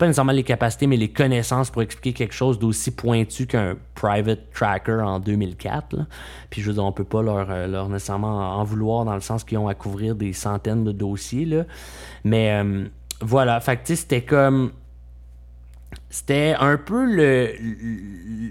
[0.00, 4.50] pas nécessairement les capacités, mais les connaissances pour expliquer quelque chose d'aussi pointu qu'un private
[4.54, 6.06] tracker en 2004.
[6.48, 9.20] Puis je veux dire, on peut pas leur, euh, leur nécessairement en vouloir dans le
[9.20, 11.44] sens qu'ils ont à couvrir des centaines de dossiers.
[11.44, 11.64] Là.
[12.24, 12.86] Mais euh,
[13.20, 14.72] voilà, fait c'était comme.
[16.08, 17.50] C'était un peu le,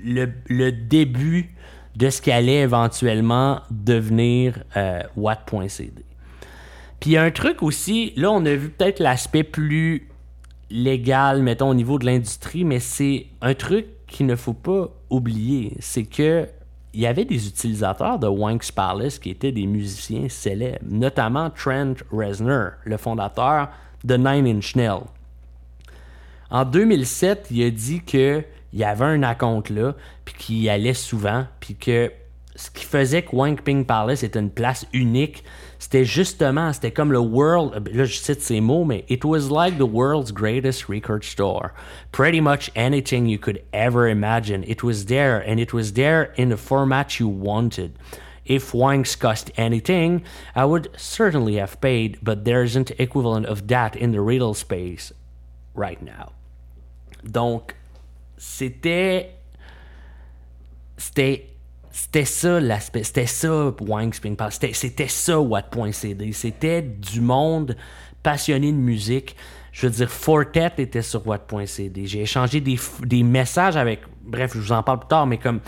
[0.06, 1.56] le, le, début
[1.96, 6.04] de ce qui allait éventuellement devenir euh, Watt.cd.
[7.00, 10.09] Puis il y a un truc aussi, là on a vu peut-être l'aspect plus
[10.70, 15.76] légal, mettons, au niveau de l'industrie, mais c'est un truc qu'il ne faut pas oublier.
[15.80, 16.48] C'est que
[16.94, 21.94] il y avait des utilisateurs de Wank's Palace qui étaient des musiciens célèbres, notamment Trent
[22.12, 23.70] Reznor, le fondateur
[24.04, 25.06] de Nine Inch Nails.
[26.50, 29.94] En 2007, il a dit qu'il y avait un acompte là,
[30.26, 32.12] puis qu'il allait souvent, puis que
[32.56, 35.44] ce qui faisait que Wank Ping Palace était une place unique,
[35.90, 39.80] c'était justement, c'était comme le world, là je cite ces mots, mais it was like
[39.80, 41.74] the world's greatest record store.
[42.12, 46.50] Pretty much anything you could ever imagine, it was there, and it was there in
[46.50, 47.94] the format you wanted.
[48.46, 50.24] If Wanks cost anything,
[50.56, 55.12] I would certainly have paid, but there isn't equivalent of that in the retail space
[55.74, 56.34] right now.
[57.24, 57.74] Donc,
[58.38, 59.32] c'était.
[60.98, 61.49] C'était
[62.00, 67.76] c'était ça l'aspect, c'était ça Wang Spring c'était, c'était ça Watt.cd, c'était du monde
[68.24, 69.36] passionné de musique.
[69.72, 72.08] Je veux dire, Fortet était sur Watt.cd.
[72.08, 75.60] J'ai échangé des, des, messages avec, bref, je vous en parle plus tard, mais comme,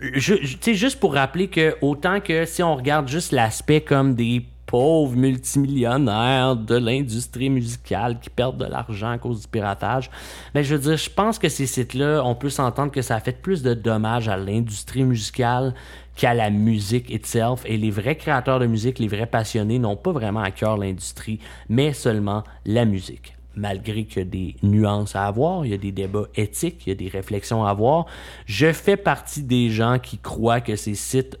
[0.00, 4.46] tu sais, juste pour rappeler que autant que si on regarde juste l'aspect comme des
[4.72, 10.10] pauvres multimillionnaires de l'industrie musicale qui perdent de l'argent à cause du piratage.
[10.54, 13.20] Mais je veux dire, je pense que ces sites-là, on peut s'entendre que ça a
[13.20, 15.74] fait plus de dommages à l'industrie musicale
[16.16, 17.64] qu'à la musique itself.
[17.66, 21.38] Et les vrais créateurs de musique, les vrais passionnés, n'ont pas vraiment à cœur l'industrie,
[21.68, 23.34] mais seulement la musique.
[23.54, 26.88] Malgré qu'il y a des nuances à avoir, il y a des débats éthiques, il
[26.88, 28.06] y a des réflexions à avoir,
[28.46, 31.38] je fais partie des gens qui croient que ces sites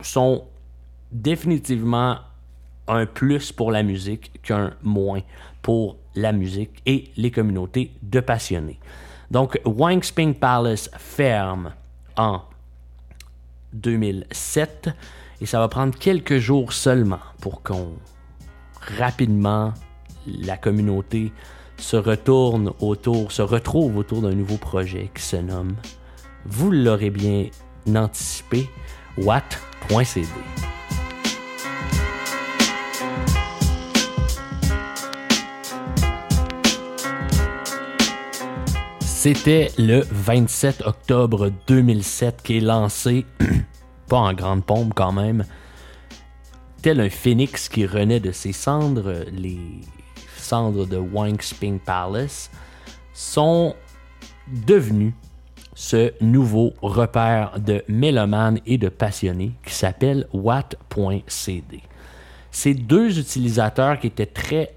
[0.00, 0.42] sont
[1.12, 2.18] définitivement
[2.88, 5.20] un plus pour la musique qu'un moins
[5.62, 8.78] pour la musique et les communautés de passionnés.
[9.30, 9.60] Donc,
[10.02, 11.72] Sping Palace ferme
[12.16, 12.42] en
[13.72, 14.90] 2007
[15.40, 17.94] et ça va prendre quelques jours seulement pour qu'on
[18.98, 19.74] rapidement
[20.26, 21.32] la communauté
[21.76, 25.76] se retourne autour, se retrouve autour d'un nouveau projet qui se nomme,
[26.46, 27.46] vous l'aurez bien
[27.94, 28.68] anticipé,
[29.18, 30.26] Watt.cd.
[39.26, 43.26] C'était le 27 octobre 2007 qui est lancé,
[44.08, 45.44] pas en grande pompe quand même,
[46.80, 49.58] tel un phénix qui renaît de ses cendres, les
[50.36, 51.02] cendres de
[51.40, 52.52] Sping Palace,
[53.14, 53.74] sont
[54.64, 55.12] devenus
[55.74, 61.82] ce nouveau repère de mélomanes et de passionnés qui s'appelle Watt.cd.
[62.52, 64.76] Ces deux utilisateurs qui étaient très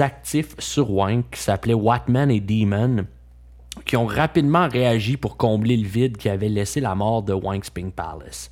[0.00, 3.06] actifs sur Wank, qui s'appelaient Wattman et Demon,
[3.84, 7.92] qui ont rapidement réagi pour combler le vide qui avait laissé la mort de Sping
[7.92, 8.50] Palace.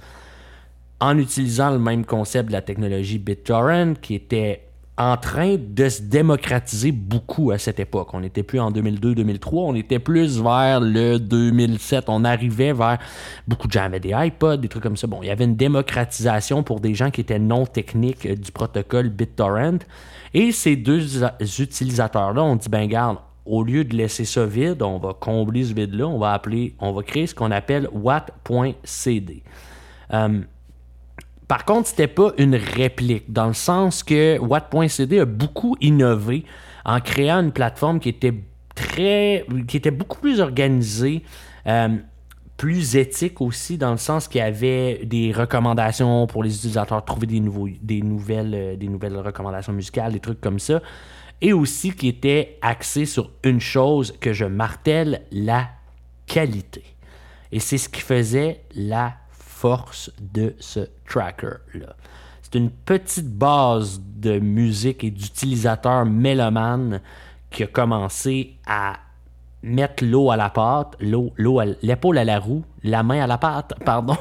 [1.01, 6.03] En utilisant le même concept de la technologie BitTorrent qui était en train de se
[6.03, 8.13] démocratiser beaucoup à cette époque.
[8.15, 12.07] On n'était plus en 2002-2003, on était plus vers le 2007.
[12.09, 12.99] On arrivait vers
[13.47, 15.07] beaucoup de gens avaient des iPods, des trucs comme ça.
[15.07, 19.09] Bon, il y avait une démocratisation pour des gens qui étaient non techniques du protocole
[19.09, 19.79] BitTorrent.
[20.35, 21.23] Et ces deux
[21.61, 25.75] utilisateurs-là ont dit, ben garde, au lieu de laisser ça vide, on va combler ce
[25.75, 29.43] vide-là, on va appeler, on va créer ce qu'on appelle watt.cd.
[30.13, 30.41] Euh,
[31.49, 36.45] par contre, c'était pas une réplique, dans le sens que watt.cd a beaucoup innové
[36.85, 38.35] en créant une plateforme qui était
[38.75, 41.23] très, qui était beaucoup plus organisée.
[41.67, 41.97] Euh,
[42.59, 47.29] plus éthique aussi, dans le sens qu'il y avait des recommandations pour les utilisateurs, trouver
[47.29, 50.83] des, nouveaux, des, nouvelles, euh, des nouvelles recommandations musicales, des trucs comme ça
[51.41, 55.69] et aussi qui était axé sur une chose que je martèle, la
[56.27, 56.85] qualité.
[57.53, 61.97] Et c'est ce qui faisait la force de ce tracker-là.
[62.43, 67.01] C'est une petite base de musique et d'utilisateurs mélomanes
[67.51, 68.95] qui a commencé à
[69.63, 73.39] mettre l'eau à la pâte, l'eau, l'eau l'épaule à la roue, la main à la
[73.39, 74.17] pâte, pardon.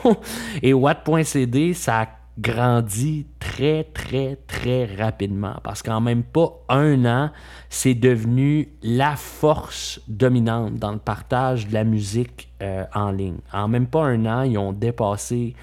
[0.62, 2.08] Et Watt.cd, ça a
[2.40, 5.56] grandit très, très, très rapidement.
[5.64, 7.32] Parce qu'en même pas un an,
[7.70, 13.40] c'est devenu la force dominante dans le partage de la musique euh, en ligne.
[13.52, 15.56] En même pas un an, ils ont dépassé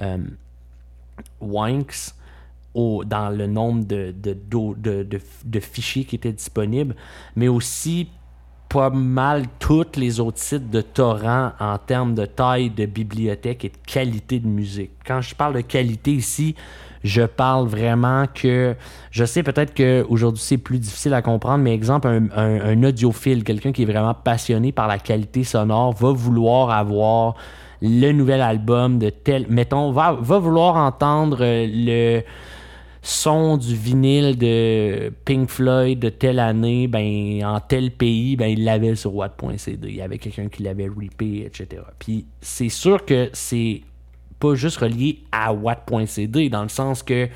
[0.00, 0.18] euh,
[1.40, 2.14] Wanks
[2.74, 5.04] dans le nombre de, de,
[5.44, 6.94] de, fichiers qui étaient disponibles,
[7.34, 8.08] mais aussi
[8.68, 13.68] pas mal tous les autres sites de torrent en termes de taille de bibliothèque et
[13.70, 14.90] de qualité de musique.
[15.06, 16.54] Quand je parle de qualité ici,
[17.02, 18.74] je parle vraiment que
[19.10, 23.82] je sais peut-être qu'aujourd'hui c'est plus difficile à comprendre, mais exemple, un, audiophile, quelqu'un qui
[23.82, 27.34] est vraiment passionné par la qualité sonore, va vouloir avoir
[27.80, 29.46] le nouvel album de tel.
[29.48, 32.22] Mettons, va, va vouloir entendre le
[33.02, 38.64] son du vinyle de Pink Floyd de telle année, ben, en tel pays, ben, il
[38.64, 39.88] l'avait sur Watt.cd.
[39.88, 41.82] Il y avait quelqu'un qui l'avait rippé, etc.
[41.98, 43.82] Puis c'est sûr que c'est
[44.38, 47.28] pas juste relié à Watt.cd, dans le sens que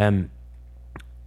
[0.00, 0.22] euh,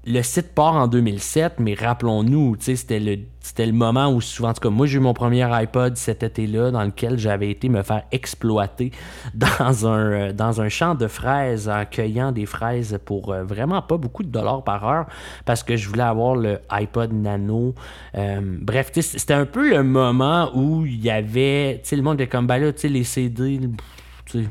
[0.06, 3.18] le site part en 2007, mais rappelons-nous, c'était le,
[3.58, 6.72] le moment où souvent, en tout cas, moi j'ai eu mon premier iPod cet été-là
[6.72, 8.92] dans lequel j'avais été me faire exploiter
[9.34, 13.82] dans un, euh, dans un champ de fraises en cueillant des fraises pour euh, vraiment
[13.82, 15.06] pas beaucoup de dollars par heure
[15.46, 17.76] parce que je voulais avoir le iPod Nano.
[18.16, 22.22] Euh, bref, c'était un peu le moment où il y avait, tu sais, le monde
[22.22, 23.60] était comme, ben là, tu sais, les CD,
[24.26, 24.50] tu sais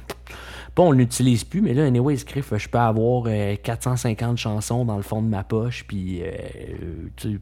[0.83, 3.25] on l'utilise plus, mais là, anyway, Scriff, je peux avoir
[3.63, 6.31] 450 euh, chansons dans le fond de ma poche, puis, euh,
[7.17, 7.41] tu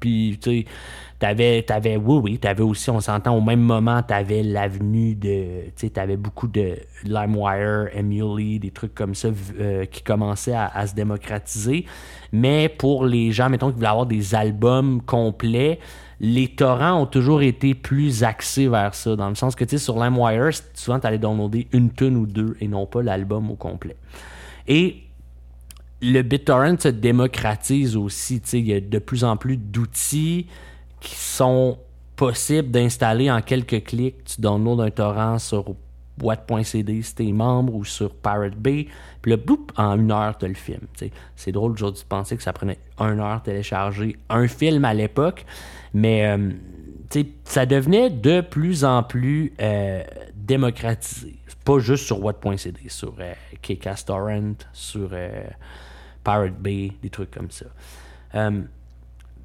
[0.00, 0.64] puis tu
[1.18, 5.72] t'avais, t'avais, oui, oui, t'avais aussi, on s'entend, au même moment, t'avais l'avenue de, tu
[5.76, 10.94] sais, t'avais beaucoup de LimeWire, Emule, des trucs comme ça euh, qui commençaient à, se
[10.94, 11.84] démocratiser.
[12.32, 15.78] Mais pour les gens, mettons, qui voulaient avoir des albums complets,
[16.20, 19.84] les torrents ont toujours été plus axés vers ça, dans le sens que, tu sais,
[19.84, 23.56] sur LimeWire, souvent, tu allais downloader une tune ou deux et non pas l'album au
[23.56, 23.96] complet.
[24.68, 25.04] Et
[26.02, 30.46] le BitTorrent se démocratise aussi, tu il y a de plus en plus d'outils
[31.00, 31.78] qui sont
[32.16, 34.22] possibles d'installer en quelques clics.
[34.24, 35.74] Tu downloads un torrent sur
[36.22, 38.88] Watt.cd si t'es membre ou sur Pirate Bay.
[39.22, 40.80] Puis le boop, en une heure, tu le film.
[41.34, 45.46] C'est drôle aujourd'hui de penser que ça prenait une heure télécharger un film à l'époque.
[45.92, 46.50] Mais euh,
[47.44, 50.02] ça devenait de plus en plus euh,
[50.34, 51.36] démocratisé.
[51.64, 55.44] Pas juste sur Watt.cd, sur euh, Torrent, sur euh,
[56.24, 57.66] Pirate Bay, des trucs comme ça.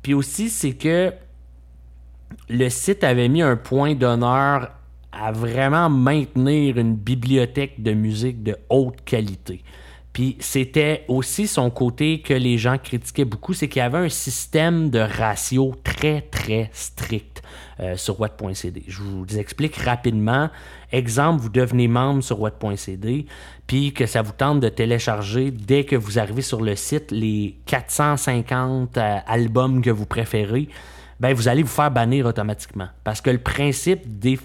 [0.01, 1.11] Puis aussi, c'est que
[2.49, 4.71] le site avait mis un point d'honneur
[5.11, 9.63] à vraiment maintenir une bibliothèque de musique de haute qualité.
[10.15, 14.07] Puis c'était aussi son côté que les gens critiquaient beaucoup, c'est qu'il y avait un
[14.07, 17.43] système de ratio très, très strict
[17.81, 18.83] euh, sur Watt.cd.
[18.87, 20.49] Je vous explique rapidement.
[20.93, 23.25] Exemple, vous devenez membre sur Watt.cd,
[23.67, 27.57] puis que ça vous tente de télécharger dès que vous arrivez sur le site les
[27.65, 30.69] 450 euh, albums que vous préférez
[31.19, 32.87] ben vous allez vous faire bannir automatiquement.
[33.03, 34.39] Parce que le principe du,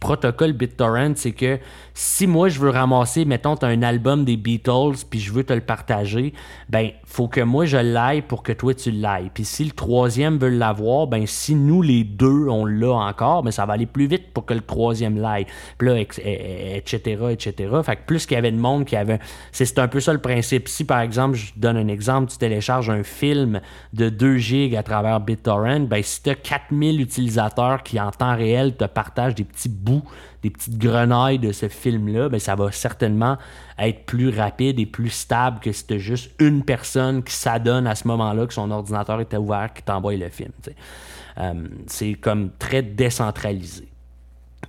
[0.00, 1.58] protocole BitTorrent, c'est que
[1.94, 5.52] si moi je veux ramasser, mettons, tu un album des Beatles, puis je veux te
[5.52, 6.32] le partager,
[6.68, 9.30] ben faut que moi je l'aille pour que toi tu l'ailles.
[9.32, 13.50] Puis si le troisième veut l'avoir, ben si nous les deux on l'a encore, ben
[13.50, 15.46] ça va aller plus vite pour que le troisième l'aille.
[15.78, 17.54] Puis là, etc., etc.
[17.84, 19.20] Fait que plus qu'il y avait de monde qui avait...
[19.52, 20.68] C'est un peu ça le principe.
[20.68, 23.60] Si par exemple, je donne un exemple, tu télécharges un film
[23.92, 28.34] de 2 gigs à travers BitTorrent, ben, si tu as 4000 utilisateurs qui en temps
[28.34, 30.02] réel te partagent des petits bouts,
[30.42, 33.36] des petites grenailles de ce film-là, ben, ça va certainement
[33.78, 37.94] être plus rapide et plus stable que si tu juste une personne qui s'adonne à
[37.94, 40.52] ce moment-là que son ordinateur était ouvert, qui t'envoie le film.
[41.36, 43.86] Euh, c'est comme très décentralisé.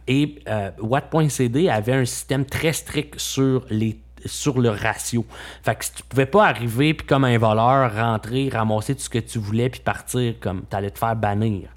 [0.10, 5.26] Et euh, Watt.cd avait un système très strict sur les sur le ratio.
[5.64, 9.10] Fait que si tu pouvais pas arriver puis comme un voleur rentrer, ramasser tout ce
[9.10, 11.70] que tu voulais puis partir comme tu allais te faire bannir.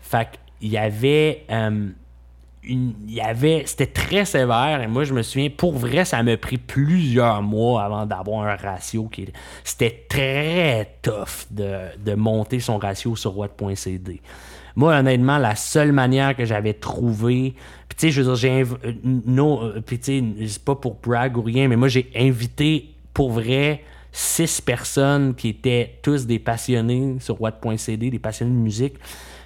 [0.00, 1.88] Fait qu'il y avait euh,
[2.64, 6.58] y avait c'était très sévère et moi je me souviens pour vrai ça m'a pris
[6.58, 9.28] plusieurs mois avant d'avoir un ratio qui
[9.64, 14.20] c'était très tough de, de monter son ratio sur watt.cd.
[14.78, 17.56] Moi, honnêtement, la seule manière que j'avais trouvé,
[17.98, 18.60] sais, je veux dire, j'ai.
[18.62, 22.10] Euh, non, euh, puis tu sais, c'est pas pour brag ou rien, mais moi, j'ai
[22.14, 23.82] invité pour vrai
[24.12, 28.94] six personnes qui étaient tous des passionnés sur Watt.cd, des passionnés de musique,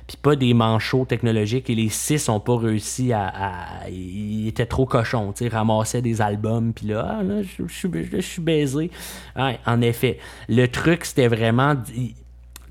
[0.07, 4.87] puis pas des manchots technologiques, et les six n'ont pas réussi à, Ils étaient trop
[4.87, 8.91] cochons, tu sais, ramassaient des albums, puis là, ah, là je, je, suis baisé.
[9.37, 11.75] en effet, le truc, c'était vraiment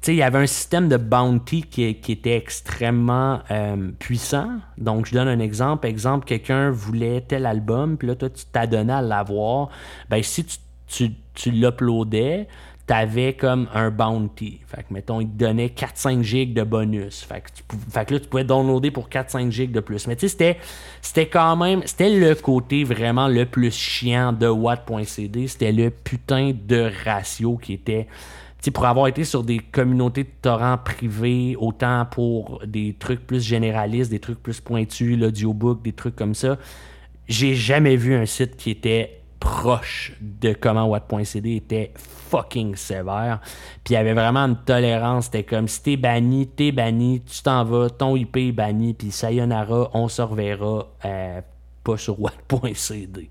[0.07, 4.49] il y avait un système de bounty qui, était extrêmement euh, puissant.
[4.77, 5.87] Donc, je donne un exemple.
[5.87, 9.69] Exemple, quelqu'un voulait tel album, puis là, toi, tu t'adonnais à l'avoir.
[10.09, 12.47] Ben, si tu, tu, tu l'uploadais,
[12.87, 14.59] t'avais comme un bounty.
[14.65, 17.21] Fait que, mettons, il te donnait 4-5 gigs de bonus.
[17.23, 20.07] Fait que, là, tu pouvais downloader pour 4-5 gigs de plus.
[20.07, 20.57] Mais tu sais, c'était,
[21.01, 25.47] c'était quand même, c'était le côté vraiment le plus chiant de Watt.cd.
[25.47, 28.07] C'était le putain de ratio qui était
[28.69, 34.11] pour avoir été sur des communautés de torrents privés, autant pour des trucs plus généralistes,
[34.11, 36.59] des trucs plus pointus, l'audiobook, des trucs comme ça,
[37.27, 43.39] j'ai jamais vu un site qui était proche de comment Watt.cd était fucking sévère.
[43.83, 45.25] Puis il y avait vraiment une tolérance.
[45.25, 49.11] C'était comme si t'es banni, t'es banni, tu t'en vas, ton IP est banni, puis
[49.11, 51.41] sayonara, on se reverra euh,
[51.83, 53.29] pas sur Watt.cd.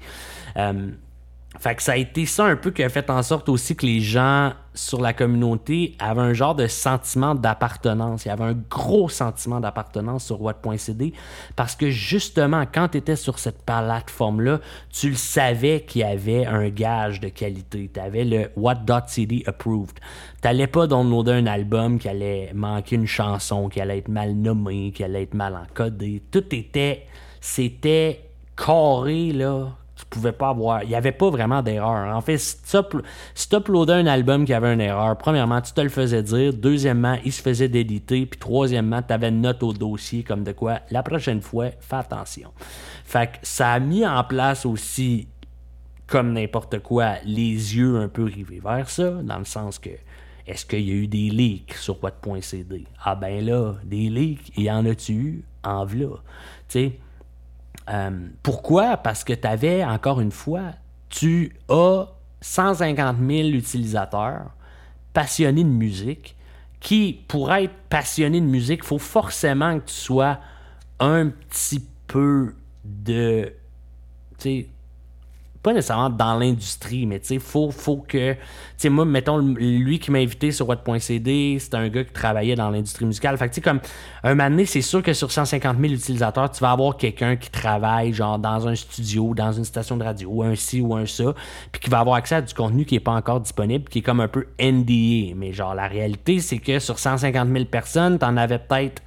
[1.59, 3.85] fait que ça a été ça un peu qui a fait en sorte aussi que
[3.85, 8.25] les gens sur la communauté avaient un genre de sentiment d'appartenance.
[8.25, 11.13] Il y avait un gros sentiment d'appartenance sur What.cd
[11.57, 16.47] parce que justement, quand tu étais sur cette plateforme-là, tu le savais qu'il y avait
[16.47, 17.91] un gage de qualité.
[17.93, 19.99] Tu avais le What.cd approved.
[20.43, 24.93] Tu pas downloader un album qui allait manquer une chanson, qui allait être mal nommé,
[24.93, 26.23] qui allait être mal encodé.
[26.31, 27.07] Tout était.
[27.41, 29.73] C'était carré, là,
[30.11, 30.83] pouvais pas avoir.
[30.83, 32.15] Il n'y avait pas vraiment d'erreur.
[32.15, 32.57] En fait, si
[33.49, 36.53] tu uploadais un album qui avait une erreur, premièrement, tu te le faisais dire.
[36.53, 38.27] Deuxièmement, il se faisait déditer.
[38.27, 41.97] Puis troisièmement, tu avais une note au dossier comme de quoi, la prochaine fois, fais
[41.97, 42.53] attention.
[43.05, 45.29] Fait que ça a mis en place aussi,
[46.07, 49.91] comme n'importe quoi, les yeux un peu rivés vers ça, dans le sens que.
[50.47, 52.85] Est-ce qu'il y a eu des leaks sur what.cd?
[53.05, 55.45] Ah ben là, des leaks, il y en a-tu eu?
[55.63, 56.09] En v'là.
[56.09, 56.17] Tu
[56.69, 56.99] sais,
[57.91, 58.11] euh,
[58.43, 58.97] pourquoi?
[58.97, 60.73] Parce que tu avais, encore une fois,
[61.09, 62.07] tu as
[62.41, 64.53] 150 000 utilisateurs
[65.13, 66.37] passionnés de musique
[66.79, 70.39] qui, pour être passionné de musique, il faut forcément que tu sois
[70.99, 73.53] un petit peu de
[75.63, 78.33] pas nécessairement dans l'industrie, mais tu sais, faut, faut que.
[78.33, 78.39] Tu
[78.79, 82.71] sais, moi, mettons, lui qui m'a invité sur What.cd, c'est un gars qui travaillait dans
[82.71, 83.37] l'industrie musicale.
[83.37, 83.81] Fait que, tu sais, comme
[84.23, 88.15] un moment c'est sûr que sur 150 000 utilisateurs, tu vas avoir quelqu'un qui travaille,
[88.15, 91.35] genre, dans un studio, dans une station de radio, un ci ou un ça,
[91.73, 94.03] puis qui va avoir accès à du contenu qui n'est pas encore disponible, qui est
[94.03, 95.35] comme un peu NDA.
[95.37, 99.03] Mais, genre, la réalité, c'est que sur 150 000 personnes, t'en avais peut-être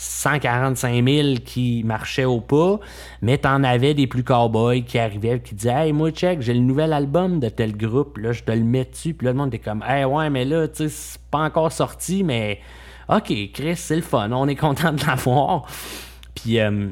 [0.00, 2.78] 145 000 qui marchaient au pas,
[3.20, 6.60] mais t'en avais des plus cowboys qui arrivaient qui disaient Hey, moi, check, j'ai le
[6.60, 9.12] nouvel album de tel groupe, là, je te le mets dessus.
[9.12, 11.72] Puis là, le monde était comme Hey, ouais, mais là, tu sais, c'est pas encore
[11.72, 12.60] sorti, mais
[13.08, 15.66] OK, Chris, c'est le fun, on est content de l'avoir.
[16.36, 16.90] Puis, euh,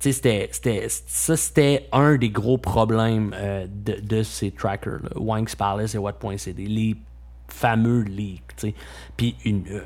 [0.00, 5.56] tu sais, c'était, ça, c'était un des gros problèmes euh, de, ces trackers, là, Wanks
[5.56, 6.64] Palace et What.cd.
[6.64, 6.96] Les
[7.48, 8.66] fameux leaks.
[9.16, 9.36] Puis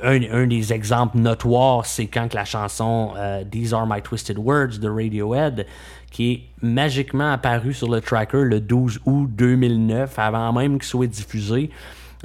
[0.03, 4.89] un, des exemples notoires, c'est quand la chanson euh, These Are My Twisted Words de
[4.89, 5.67] Radiohead,
[6.11, 11.07] qui est magiquement apparue sur le tracker le 12 août 2009, avant même qu'il soit
[11.07, 11.71] diffusé.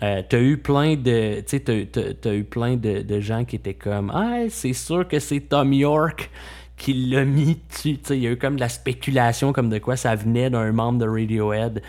[0.03, 4.73] Euh, t'as eu plein de t'as, eu plein de, gens qui étaient comme ah c'est
[4.73, 6.29] sûr que c'est Tom York
[6.77, 9.95] qui l'a mis dessus il y a eu comme de la spéculation comme de quoi
[9.95, 11.81] ça venait d'un membre de Radiohead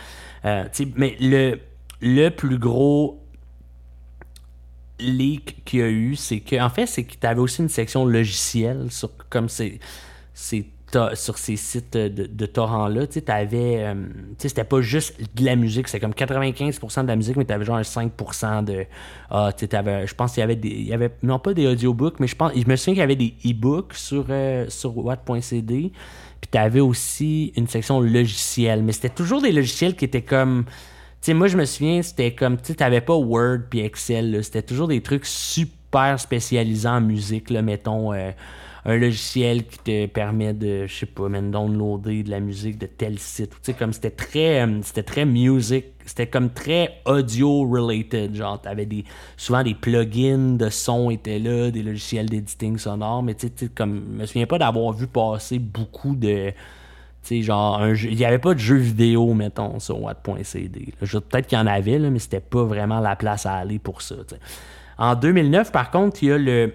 [0.46, 0.64] euh,
[0.96, 1.58] mais le
[2.00, 3.20] le plus gros
[5.00, 7.68] leak qu'il y a eu, c'est que en fait, c'est que tu avais aussi une
[7.68, 9.80] section logicielle sur comme c'est
[11.14, 13.84] sur ces sites de, de torrents-là, tu avais.
[13.84, 13.94] Euh,
[14.38, 17.64] c'était pas juste de la musique, c'est comme 95% de la musique, mais tu avais
[17.64, 18.86] genre un 5% de.
[19.30, 20.06] Ah, tu avais.
[20.06, 20.68] Je pense qu'il y avait des.
[20.68, 22.52] Il y avait, non pas des audiobooks, mais je pense.
[22.54, 25.92] Je me souviens qu'il y avait des e-books sur, euh, sur Watt.cd.
[26.40, 28.82] Puis tu avais aussi une section logicielle.
[28.82, 30.64] Mais c'était toujours des logiciels qui étaient comme
[31.20, 34.88] sais, moi, je me souviens, c'était comme, tu n'avais pas Word puis Excel, c'était toujours
[34.88, 38.30] des trucs super spécialisés en musique, là, mettons, euh,
[38.84, 42.86] un logiciel qui te permet de, je sais pas, même downloader de la musique de
[42.86, 48.34] tel site, tu sais, comme c'était très, euh, c'était très music, c'était comme très audio-related,
[48.34, 49.04] genre, t'avais des,
[49.36, 54.04] souvent des plugins de son étaient là, des logiciels d'editing sonore, mais tu sais, comme,
[54.12, 56.52] je me souviens pas d'avoir vu passer beaucoup de
[57.42, 60.94] genre, il n'y avait pas de jeu vidéo, mettons, sur Watt.cd.
[60.98, 64.02] Peut-être qu'il y en avait, là, mais c'était pas vraiment la place à aller pour
[64.02, 64.16] ça.
[64.98, 66.72] En 2009, par contre, il y a le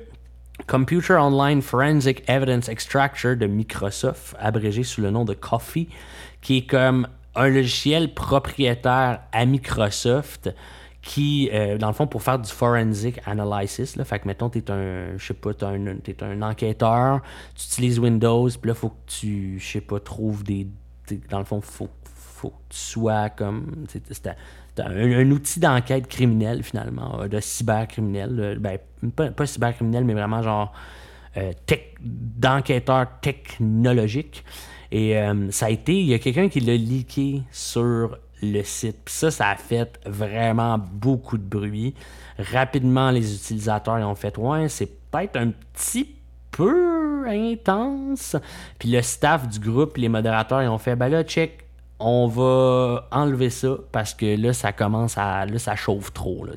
[0.68, 5.90] Computer Online Forensic Evidence Extractor de Microsoft, abrégé sous le nom de Coffee,
[6.42, 10.54] qui est comme un logiciel propriétaire à Microsoft
[11.04, 14.72] qui, euh, dans le fond, pour faire du forensic analysis, là, fait que, mettons, t'es
[14.72, 17.22] un, je sais pas, t'es un, es un enquêteur,
[17.56, 20.66] tu utilises Windows, puis là, faut que tu, je sais pas, trouves des,
[21.30, 24.28] dans le fond, faut, faut que tu sois comme, c'est
[24.80, 28.78] un, un, outil d'enquête criminelle, finalement, euh, de cybercriminel, ben,
[29.14, 30.72] pas, pas cybercriminel, mais vraiment genre
[31.36, 31.52] euh,
[32.00, 34.46] d'enquêteur technologique.
[34.90, 35.16] Et
[35.50, 38.98] ça a été, il y a quelqu'un qui l'a leaké sur le site.
[39.08, 41.94] Ça, ça a fait vraiment beaucoup de bruit.
[42.38, 46.16] Rapidement, les utilisateurs ont fait Ouais, c'est peut-être un petit
[46.52, 48.36] peu intense.
[48.80, 51.64] Puis le staff du groupe, les modérateurs, ils ont fait Ben là, check,
[52.00, 55.46] on va enlever ça parce que là, ça commence à.
[55.46, 56.46] Là, ça chauffe trop.
[56.46, 56.54] Là,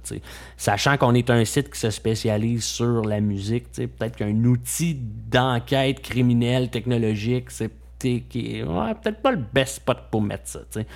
[0.57, 6.03] Sachant qu'on est un site qui se spécialise sur la musique, peut-être qu'un outil d'enquête
[6.03, 10.61] criminelle technologique, c'est peut-être pas le best spot pour mettre ça.
[10.71, 10.87] sais.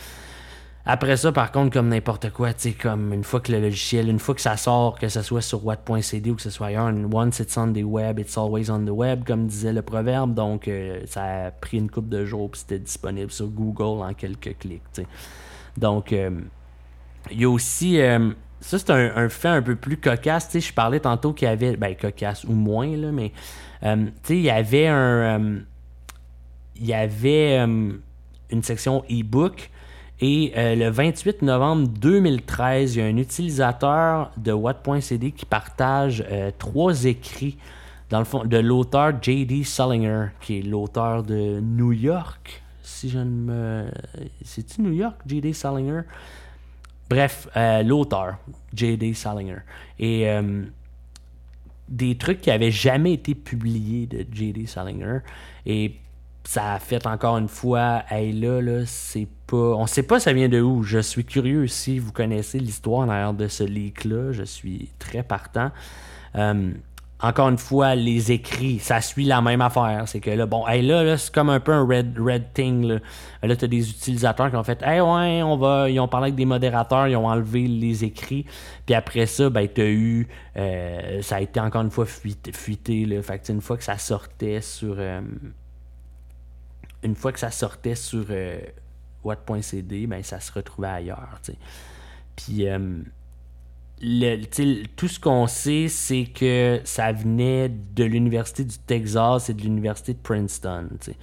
[0.87, 4.09] Après ça, par contre, comme n'importe quoi, tu sais, comme une fois que le logiciel,
[4.09, 6.91] une fois que ça sort, que ce soit sur what.cd ou que ce soit ailleurs,
[7.12, 10.35] once it's on the web, it's always on the web, comme disait le proverbe.
[10.35, 14.14] Donc, euh, ça a pris une coupe de jours puis c'était disponible sur Google en
[14.14, 15.07] quelques clics, tu sais.
[15.76, 16.31] Donc, euh,
[17.31, 18.01] il y a aussi.
[18.01, 20.47] euh, ça, c'est un, fait un peu plus cocasse.
[20.49, 21.76] Tu sais, je parlais tantôt qu'il y avait.
[21.76, 23.33] Ben, cocasse ou moins, là, mais.
[23.83, 23.89] tu
[24.22, 25.61] sais, il y avait un.
[26.76, 29.70] il y avait une section e-book.
[30.21, 36.23] Et euh, le 28 novembre 2013, il y a un utilisateur de Watt.cd qui partage
[36.31, 37.57] euh, trois écrits
[38.11, 39.64] dans le fond, de l'auteur J.D.
[39.64, 42.62] Salinger, qui est l'auteur de New York.
[42.83, 43.91] Si je ne me.
[44.43, 45.53] C'est-tu New York, J.D.
[45.53, 46.03] Salinger
[47.09, 48.37] Bref, euh, l'auteur,
[48.75, 49.14] J.D.
[49.14, 49.59] Salinger.
[49.99, 50.27] Et
[51.89, 54.66] des trucs qui avaient jamais été publiés de J.D.
[54.66, 55.21] Salinger.
[55.66, 55.95] Et
[56.51, 59.57] ça a fait encore une fois, hey là, là, c'est pas.
[59.57, 60.82] On sait pas ça vient de où.
[60.82, 64.32] Je suis curieux si vous connaissez l'histoire en arrière de ce leak-là.
[64.32, 65.70] Je suis très partant.
[66.34, 66.72] Euh,
[67.20, 70.03] encore une fois, les écrits, ça suit la même affaire.
[70.09, 72.84] C'est que là, bon, hey, là, là c'est comme un peu un red, red thing.
[72.84, 72.98] Là,
[73.44, 75.88] là tu as des utilisateurs qui ont fait Hey, ouais, on va.
[75.88, 78.44] Ils ont parlé avec des modérateurs, ils ont enlevé les écrits.
[78.86, 80.26] Puis après ça, ben, tu as eu.
[80.57, 82.51] euh, ça a été encore une fois fuité.
[82.51, 83.22] fuité là.
[83.22, 84.96] Fait que, une fois que ça sortait sur.
[84.98, 85.20] euh,
[87.03, 88.61] une fois que ça sortait sur euh,
[89.24, 91.40] Watt.cd, ben, ça se retrouvait ailleurs.
[91.42, 91.59] tu sais.
[92.36, 92.68] Puis.
[92.68, 93.03] euh,
[94.96, 100.14] tout ce qu'on sait, c'est que ça venait de l'Université du Texas et de l'Université
[100.14, 100.88] de Princeton.
[101.01, 101.16] tu sais.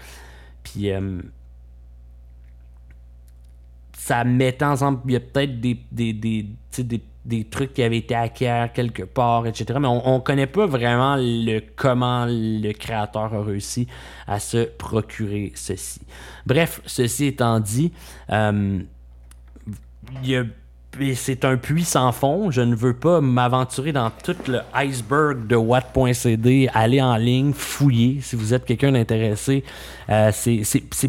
[0.64, 1.22] Puis euh,
[4.08, 6.46] ça mettait ensemble, il y a peut-être des, des, des,
[6.78, 9.66] des, des trucs qui avaient été acquis quelque part, etc.
[9.82, 13.86] Mais on ne connaît pas vraiment le, comment le créateur a réussi
[14.26, 16.00] à se procurer ceci.
[16.46, 17.92] Bref, ceci étant dit,
[18.32, 18.80] euh,
[20.24, 20.46] il y a-
[21.16, 22.50] c'est un puits sans fond.
[22.52, 26.70] Je ne veux pas m'aventurer dans tout le iceberg de Watt.cd.
[26.74, 29.64] Aller en ligne, fouiller si vous êtes quelqu'un d'intéressé.
[30.10, 30.64] Euh, c'est-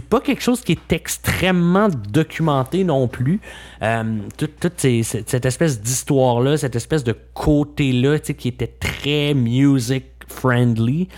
[0.09, 3.41] pas quelque chose qui est extrêmement documenté non plus.
[3.83, 11.09] Euh, toute cette, espèce d'histoire-là, cette espèce de côté-là qui était très music friendly.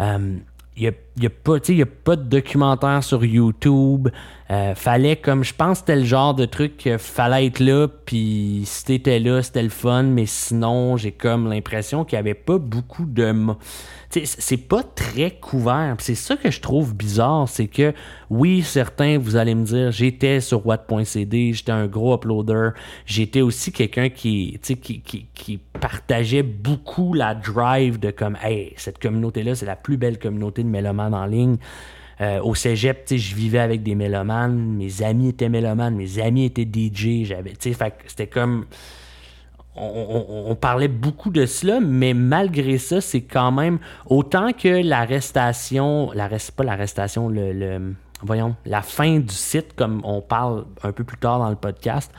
[0.00, 0.36] Euh,
[0.76, 1.30] il n'y a, il y a
[1.68, 4.08] il a pas de documentaire sur YouTube.
[4.54, 8.62] Euh, fallait, comme je pense, c'était le genre de truc que fallait être là, puis
[8.66, 12.58] si t'étais là, c'était le fun, mais sinon, j'ai comme l'impression qu'il n'y avait pas
[12.58, 13.34] beaucoup de.
[14.10, 15.96] c'est pas très couvert.
[15.98, 17.94] C'est ça que je trouve bizarre, c'est que
[18.30, 22.70] oui, certains, vous allez me dire, j'étais sur Watt.cd, j'étais un gros uploader,
[23.06, 25.00] j'étais aussi quelqu'un qui, qui,
[25.34, 30.62] qui partageait beaucoup la drive de comme, hey, cette communauté-là, c'est la plus belle communauté
[30.62, 31.56] de mélomanes en ligne.
[32.20, 36.68] Euh, au cégep, je vivais avec des mélomanes, mes amis étaient mélomanes, mes amis étaient
[36.70, 38.66] DJ, j'avais, c'était comme,
[39.76, 46.52] on, parlait beaucoup de cela, mais malgré ça, c'est quand même autant que l'arrestation, l'arrest,
[46.52, 51.40] pas l'arrestation, le, voyons, la fin du site, comme on parle un peu plus tard
[51.40, 52.12] dans le podcast,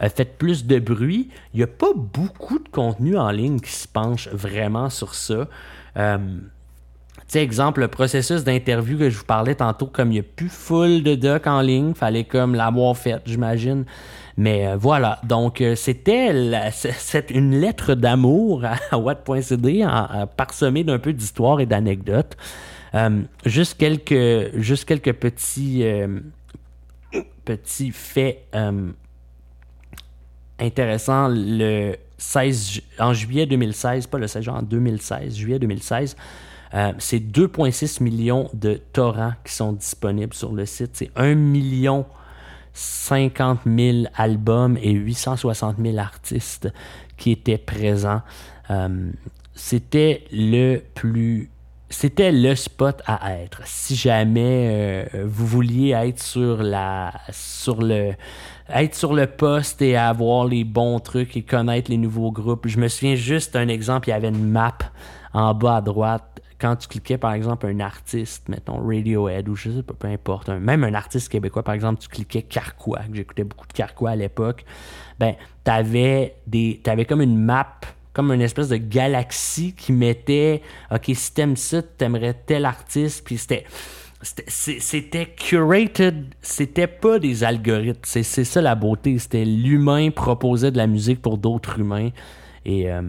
[0.00, 1.30] a fait plus de bruit.
[1.54, 5.48] Il n'y a pas beaucoup de contenu en ligne qui se penche vraiment sur ça.
[5.96, 6.18] Euh,
[7.28, 10.48] sais, exemple, le processus d'interview que je vous parlais tantôt, comme il n'y a plus
[10.48, 13.84] full de docs en ligne, fallait comme l'avoir fait, j'imagine.
[14.36, 16.28] Mais euh, voilà, donc euh, c'était
[17.30, 19.86] une lettre d'amour à, Watt.cd,
[20.36, 22.36] parsemée d'un peu d'histoire et d'anecdotes.
[22.94, 25.84] Euh, juste quelques, juste quelques petits,
[27.44, 28.44] petits faits
[30.58, 31.28] intéressants.
[31.30, 36.16] Le 16, ju- en juillet 2016, pas le 16 juin, en 2016, juillet 2016,
[36.76, 40.90] euh, c'est 2,6 millions de torrents qui sont disponibles sur le site.
[40.94, 42.04] C'est 1 million
[42.74, 46.68] 50 000 albums et 860 000 artistes
[47.16, 48.20] qui étaient présents.
[48.70, 49.10] Euh,
[49.54, 51.50] c'était le plus
[51.88, 53.62] c'était le spot à être.
[53.64, 58.12] Si jamais euh, vous vouliez être sur la sur le
[58.68, 62.66] être sur le poste et avoir les bons trucs et connaître les nouveaux groupes.
[62.66, 64.76] Je me souviens juste d'un exemple, il y avait une map
[65.32, 66.42] en bas à droite.
[66.58, 70.48] Quand tu cliquais par exemple un artiste, mettons Radiohead ou je sais pas, peu importe,
[70.48, 74.16] même un artiste québécois par exemple, tu cliquais Carquois, que j'écoutais beaucoup de Carquois à
[74.16, 74.64] l'époque,
[75.18, 75.34] ben
[75.64, 77.80] t'avais des t'avais comme une map
[78.16, 83.36] comme une espèce de galaxie qui mettait OK, si t'aimes ça, t'aimerais tel artiste, puis
[83.36, 83.64] c'était.
[84.22, 88.00] c'était- curated, c'était pas des algorithmes.
[88.04, 89.18] C'est c'est ça la beauté.
[89.18, 92.08] C'était l'humain proposait de la musique pour d'autres humains.
[92.64, 93.02] Et euh,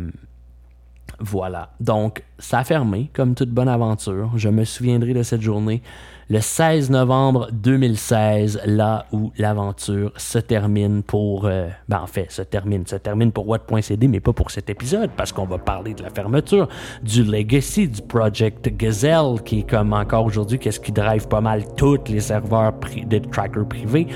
[1.19, 1.69] voilà.
[1.79, 4.31] Donc, ça a fermé, comme toute bonne aventure.
[4.35, 5.81] Je me souviendrai de cette journée,
[6.29, 11.45] le 16 novembre 2016, là où l'aventure se termine pour...
[11.45, 12.85] euh, ben, en fait, se termine.
[12.85, 16.09] Se termine pour Watt.cd, mais pas pour cet épisode, parce qu'on va parler de la
[16.09, 16.67] fermeture,
[17.01, 21.63] du legacy, du Project Gazelle, qui est comme encore aujourd'hui, qu'est-ce qui drive pas mal
[21.75, 22.73] tous les serveurs
[23.05, 24.07] de trackers privés,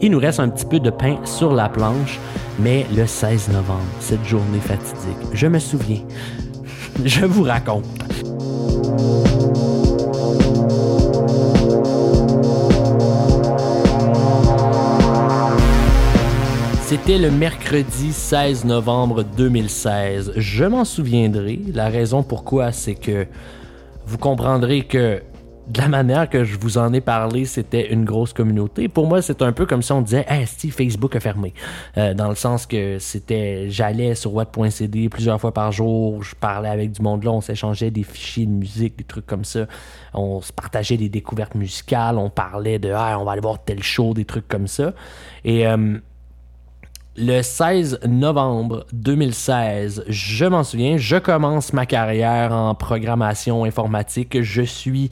[0.00, 2.20] Il nous reste un petit peu de pain sur la planche,
[2.60, 6.02] mais le 16 novembre, cette journée fatidique, je me souviens,
[7.04, 7.84] je vous raconte.
[16.82, 20.32] C'était le mercredi 16 novembre 2016.
[20.36, 21.60] Je m'en souviendrai.
[21.72, 23.26] La raison pourquoi, c'est que
[24.06, 25.22] vous comprendrez que
[25.68, 28.88] de la manière que je vous en ai parlé, c'était une grosse communauté.
[28.88, 31.52] Pour moi, c'est un peu comme si on disait Hey, si Facebook a fermé.
[31.96, 36.68] Euh, dans le sens que c'était j'allais sur what.cd plusieurs fois par jour, je parlais
[36.68, 39.66] avec du monde là, on s'échangeait des fichiers de musique, des trucs comme ça.
[40.14, 43.82] On se partageait des découvertes musicales, on parlait de Ah, on va aller voir tel
[43.82, 44.94] show, des trucs comme ça.
[45.44, 45.98] Et euh,
[47.16, 54.40] le 16 novembre 2016, je m'en souviens, je commence ma carrière en programmation informatique.
[54.40, 55.10] Je suis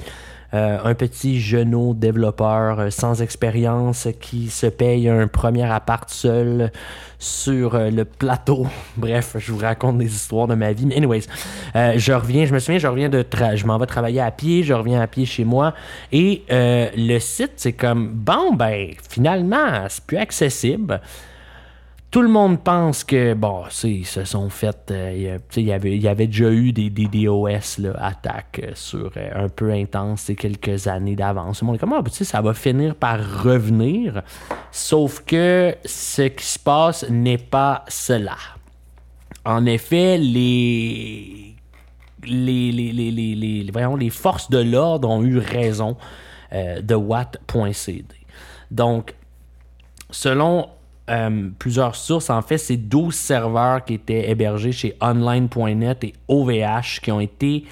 [0.57, 6.73] euh, un petit genou développeur euh, sans expérience qui se paye un premier appart seul
[7.19, 8.67] sur euh, le plateau.
[8.97, 10.87] Bref, je vous raconte des histoires de ma vie.
[10.87, 11.27] Mais anyways,
[11.75, 14.73] je reviens, je me souviens, je reviens de je m'en vais travailler à pied, je
[14.73, 15.75] reviens à pied chez moi
[16.11, 21.01] et le site c'est comme bon ben finalement c'est plus accessible.
[22.17, 24.91] Tout le monde pense que, bon, ils se sont fait.
[24.91, 29.71] Euh, il y, avait, déjà eu des, DDoS là, attaques euh, sur euh, un peu
[29.71, 31.61] intenses quelques années d'avance.
[31.61, 34.23] Le monde est comme, ah, ben, ça va finir par revenir.
[34.73, 38.39] Sauf que ce qui se passe n'est pas cela.
[39.45, 41.55] En effet, les.
[42.25, 45.99] Les, les, les, les, voyons, les forces de l'ordre ont eu raison
[46.51, 48.07] de Watt.cd.
[48.71, 49.15] Donc,
[50.11, 50.71] selon
[51.09, 52.31] euh, plusieurs sources.
[52.31, 57.65] En fait, c'est 12 serveurs qui étaient hébergés chez online.net et OVH qui ont été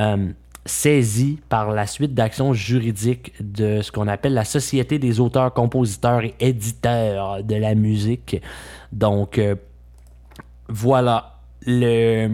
[0.00, 0.28] euh,
[0.66, 6.22] saisis par la suite d'actions juridiques de ce qu'on appelle la Société des auteurs, compositeurs
[6.24, 8.42] et éditeurs de la musique.
[8.90, 9.54] Donc, euh,
[10.68, 11.38] voilà.
[11.64, 12.28] Le...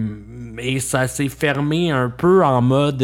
[0.61, 3.03] Et ça s'est fermé un peu en mode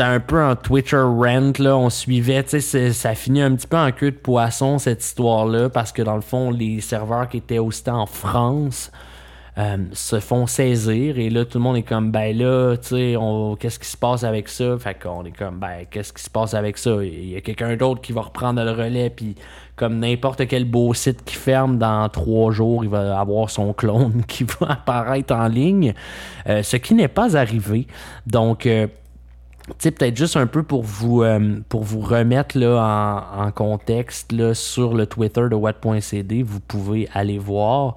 [0.00, 1.76] c'était un peu un Twitter rant, là.
[1.76, 5.68] On suivait, tu sais, ça finit un petit peu en queue de poisson, cette histoire-là,
[5.68, 8.90] parce que dans le fond, les serveurs qui étaient aussi en France
[9.58, 11.18] euh, se font saisir.
[11.18, 13.16] Et là, tout le monde est comme, ben là, tu sais,
[13.58, 14.78] qu'est-ce qui se passe avec ça?
[14.78, 16.92] Fait qu'on est comme, ben, qu'est-ce qui se passe avec ça?
[17.02, 19.34] Il y a quelqu'un d'autre qui va reprendre le relais, puis
[19.76, 24.22] comme n'importe quel beau site qui ferme dans trois jours, il va avoir son clone
[24.28, 25.92] qui va apparaître en ligne,
[26.48, 27.86] euh, ce qui n'est pas arrivé.
[28.26, 28.86] Donc, euh,
[29.78, 34.94] peut-être juste un peu pour vous, euh, pour vous remettre là, en, contexte là, sur
[34.94, 37.96] le Twitter de What.cd, vous pouvez aller voir.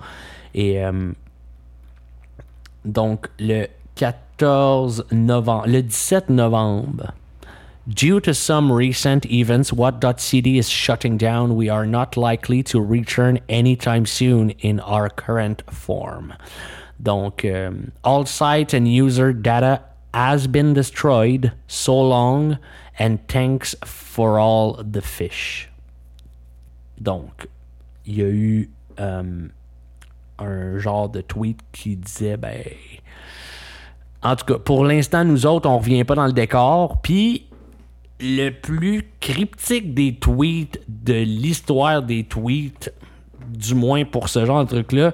[0.56, 1.12] Euh,
[2.86, 7.14] donc, le 14 novembre, le 17 novembre,
[7.86, 11.58] Due to some recent events, What.cd is shutting down.
[11.58, 16.34] We are not likely to return anytime soon in our current form.
[16.98, 17.72] Donc, euh,
[18.06, 19.82] all site and user data
[20.14, 22.58] has been destroyed so long
[23.00, 25.70] and thanks for all the fish.
[27.00, 27.48] Donc,
[28.06, 29.48] il y a eu euh,
[30.40, 32.64] un genre de tweet qui disait ben
[34.24, 37.02] en tout cas, pour l'instant, nous autres, on revient pas dans le décor.
[37.02, 37.46] Puis,
[38.22, 42.94] le plus cryptique des tweets de l'histoire des tweets,
[43.50, 45.14] du moins pour ce genre de truc-là,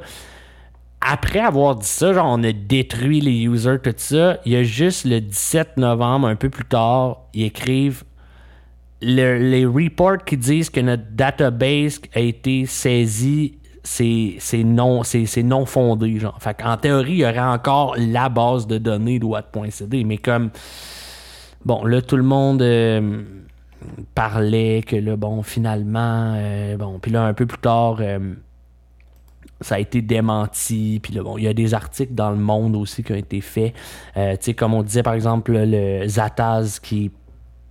[1.02, 4.64] après avoir dit ça, genre on a détruit les users, tout ça, il y a
[4.64, 8.04] juste le 17 novembre, un peu plus tard, ils écrivent
[9.02, 15.02] les reports qui disent que notre database a été saisi, c'est non,
[15.44, 16.20] non fondé.
[16.20, 16.38] Genre.
[16.40, 20.52] Fait en théorie, il y aurait encore la base de données de Watt.cd, mais comme
[21.66, 23.24] bon, là, tout le monde euh,
[24.16, 27.98] parlait que là, bon, finalement, euh, bon, puis là, un peu plus tard.
[28.00, 28.34] Euh,
[29.62, 31.00] ça a été démenti.
[31.02, 33.74] Puis bon, il y a des articles dans le monde aussi qui ont été faits.
[34.18, 37.12] Euh, tu sais, comme on disait par exemple le Zataz qui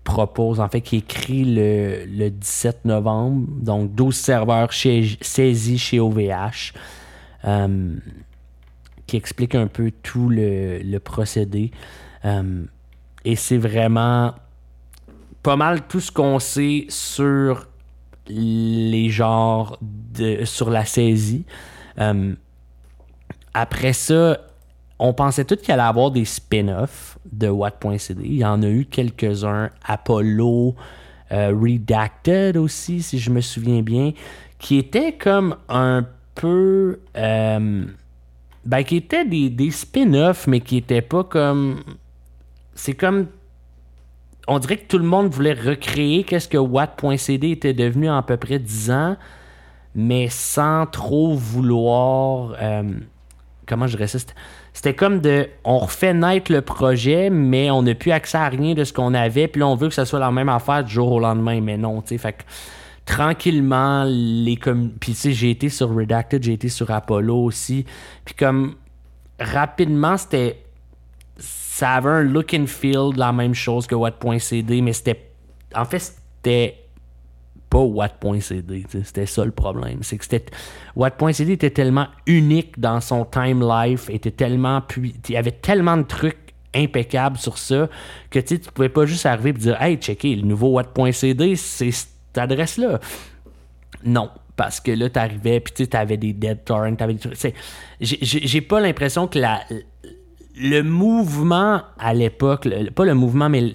[0.08, 6.72] propose, en fait, qui écrit le, 17 novembre, donc 12 serveurs saisis chez OVH,
[7.44, 7.94] euh,
[9.06, 11.72] qui explique un peu tout le, procédé.
[12.24, 12.64] Euh,
[13.24, 14.34] et c'est vraiment
[15.42, 17.68] pas mal tout ce qu'on sait sur
[18.28, 21.44] les genres de, sur la saisie.
[21.98, 22.34] Euh,
[23.54, 24.38] après ça,
[24.98, 28.20] on pensait tout qu'il allait avoir des spin-offs de Watt.cd.
[28.24, 29.70] Il y en a eu quelques-uns.
[29.84, 30.74] Apollo,
[31.32, 34.12] euh, Redacted aussi, si je me souviens bien,
[34.58, 37.00] qui étaient comme un peu.
[37.16, 37.84] Euh,
[38.64, 41.82] ben, qui étaient des, des spin-offs, mais qui étaient pas comme.
[42.74, 43.26] C'est comme.
[44.48, 48.22] on dirait que tout le monde voulait recréer qu'est-ce que Watt.cd était devenu en à
[48.22, 49.16] peu près 10 ans,
[49.94, 52.54] mais sans trop vouloir.
[52.60, 52.82] euh,
[53.66, 54.18] comment je dirais ça?
[54.72, 55.48] C'était- comme de.
[55.64, 59.12] On refait naître le projet, mais on n'a plus accès à rien de ce qu'on
[59.14, 61.60] avait, puis là, on veut que ça soit la même affaire du jour au lendemain,
[61.60, 62.18] mais non, tu sais.
[62.18, 62.42] Fait que
[63.04, 67.84] tranquillement, les comme Puis tu sais, j'ai été sur Redacted, j'ai été sur Apollo aussi.
[68.24, 68.74] Puis comme
[69.40, 70.62] rapidement, c'était.
[71.36, 75.30] Ça avait un look and feel de la même chose que Watt.cd, mais c'était.
[75.74, 76.76] En fait, c'était
[77.70, 78.84] pas Watt.cd.
[79.04, 80.02] C'était ça le problème.
[80.02, 80.52] C'est que c'était.
[80.96, 84.82] Watt.cd était tellement unique dans son time life, était tellement.
[84.96, 87.88] Il y avait tellement de trucs impeccables sur ça
[88.30, 92.36] que tu pouvais pas juste arriver et dire Hey, checker, le nouveau Watt.cd, c'est cette
[92.36, 93.00] adresse-là.
[94.04, 97.54] Non, parce que là, t'arrivais, puis tu sais, t'avais des dead torrents, t'avais des trucs.
[98.00, 99.60] J'ai pas l'impression que la,
[100.56, 103.74] le mouvement à l'époque, pas le mouvement, mais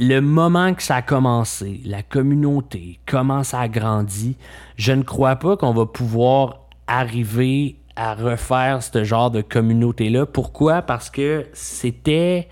[0.00, 4.36] le- moment que ça a commencé, la communauté, comment ça a grandi,
[4.76, 10.26] je ne crois pas qu'on va pouvoir arriver à refaire ce genre de communauté-là.
[10.26, 10.82] Pourquoi?
[10.82, 12.48] Parce que c'était.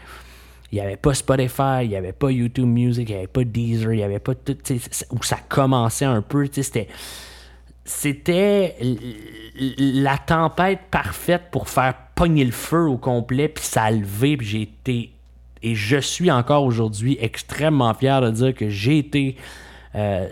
[0.71, 3.43] Il n'y avait pas Spotify, il n'y avait pas YouTube Music, il n'y avait pas
[3.43, 4.57] Deezer, il n'y avait pas tout.
[5.11, 6.47] Où ça commençait un peu.
[6.53, 6.89] C'était
[7.87, 8.77] c'était
[9.79, 14.47] la tempête parfaite pour faire pogner le feu au complet, puis ça a levé, puis
[14.47, 15.13] j'ai été,
[15.63, 19.37] et je suis encore aujourd'hui extrêmement fier de dire que j'ai été
[19.95, 20.29] euh,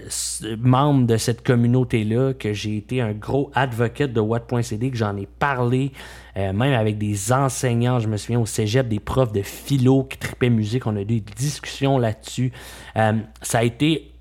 [0.59, 5.27] membre de cette communauté-là, que j'ai été un gros advocate de Watt.cd, que j'en ai
[5.27, 5.93] parlé,
[6.37, 10.19] euh, même avec des enseignants, je me souviens au cégep, des profs de philo qui
[10.19, 12.53] tripaient musique, on a eu des discussions là-dessus.
[12.97, 14.13] Euh, ça a été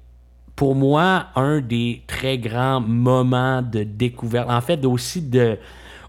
[0.56, 5.58] pour moi, un des très grands moments de découverte, en fait, aussi de,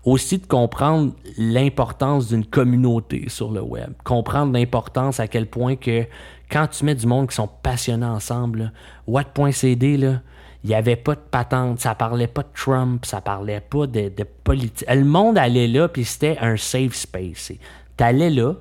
[0.07, 3.92] aussi de comprendre l'importance d'une communauté sur le web.
[4.04, 6.07] Comprendre l'importance à quel point que
[6.48, 8.70] quand tu mets du monde qui sont passionnés ensemble, là,
[9.09, 10.20] Watt.cd, là,
[10.62, 14.09] il n'y avait pas de patente, ça parlait pas de Trump, ça parlait pas de,
[14.09, 14.88] de politique.
[14.88, 17.52] Le monde allait là, puis c'était un safe space.
[17.96, 18.54] Tu allais là,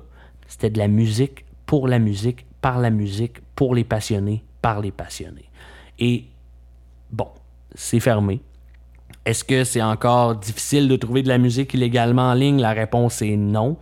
[0.48, 4.90] c'était de la musique pour la musique, par la musique, pour les passionnés, par les
[4.90, 5.48] passionnés.
[6.00, 6.24] Et
[7.10, 7.28] bon,
[7.74, 8.40] c'est fermé.
[9.26, 12.60] Est-ce que c'est encore difficile de trouver de la musique illégalement en ligne?
[12.60, 13.76] La réponse est non.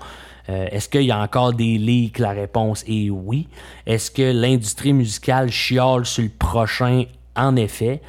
[0.49, 2.19] Euh, Est-ce qu'il y a encore des leaks?
[2.19, 3.49] La réponse est oui.
[3.87, 7.05] Est-ce que l'industrie musicale chiale sur le prochain?
[7.37, 8.01] En effet.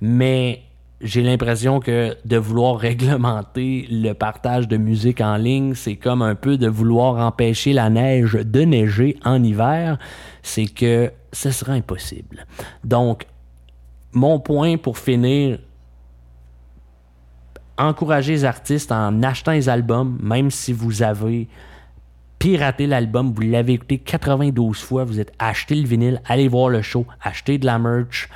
[0.00, 0.62] Mais
[1.00, 6.34] j'ai l'impression que de vouloir réglementer le partage de musique en ligne, c'est comme un
[6.34, 9.96] peu de vouloir empêcher la neige de neiger en hiver.
[10.42, 12.46] C'est que ce sera impossible.
[12.82, 13.26] Donc,
[14.12, 15.60] mon point pour finir,
[17.80, 21.48] encourager les artistes en achetant les albums, même si vous avez
[22.38, 26.82] piraté l'album, vous l'avez écouté 92 fois, vous êtes acheté le vinyle, allez voir le
[26.82, 28.28] show, acheter de la merch,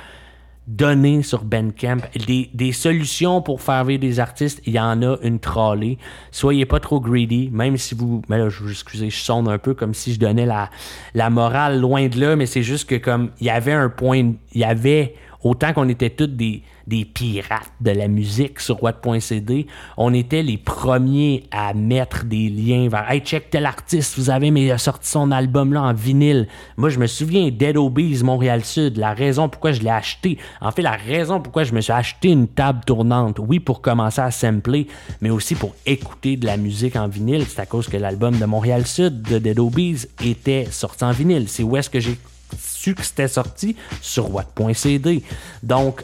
[0.67, 1.97] donner sur Bandcamp.
[2.27, 5.97] Des, des solutions pour faire vivre des artistes, il y en a une trollée.
[6.31, 8.21] Soyez pas trop greedy, même si vous...
[8.29, 10.69] Mais là, je, excusez, je sonne un peu comme si je donnais la,
[11.13, 14.33] la morale loin de là, mais c'est juste que comme il y avait un point...
[14.53, 15.15] Il y avait...
[15.43, 19.67] Autant qu'on était tous des, des pirates de la musique sur Watt.cd,
[19.97, 24.51] on était les premiers à mettre des liens vers Hey, check tel artiste, vous avez
[24.51, 26.47] mais il a sorti son album là en vinyle.
[26.77, 30.37] Moi, je me souviens Dead Obies Montréal Sud, la raison pourquoi je l'ai acheté.
[30.61, 34.21] En fait, la raison pourquoi je me suis acheté une table tournante, oui, pour commencer
[34.21, 34.87] à sampler,
[35.21, 38.45] mais aussi pour écouter de la musique en vinyle, c'est à cause que l'album de
[38.45, 41.47] Montréal Sud de Dead Obies était sorti en vinyle.
[41.49, 42.17] C'est où est-ce que j'ai
[42.59, 43.75] su que c'était sorti?
[44.01, 45.23] Sur Watt.cd.
[45.63, 46.03] Donc,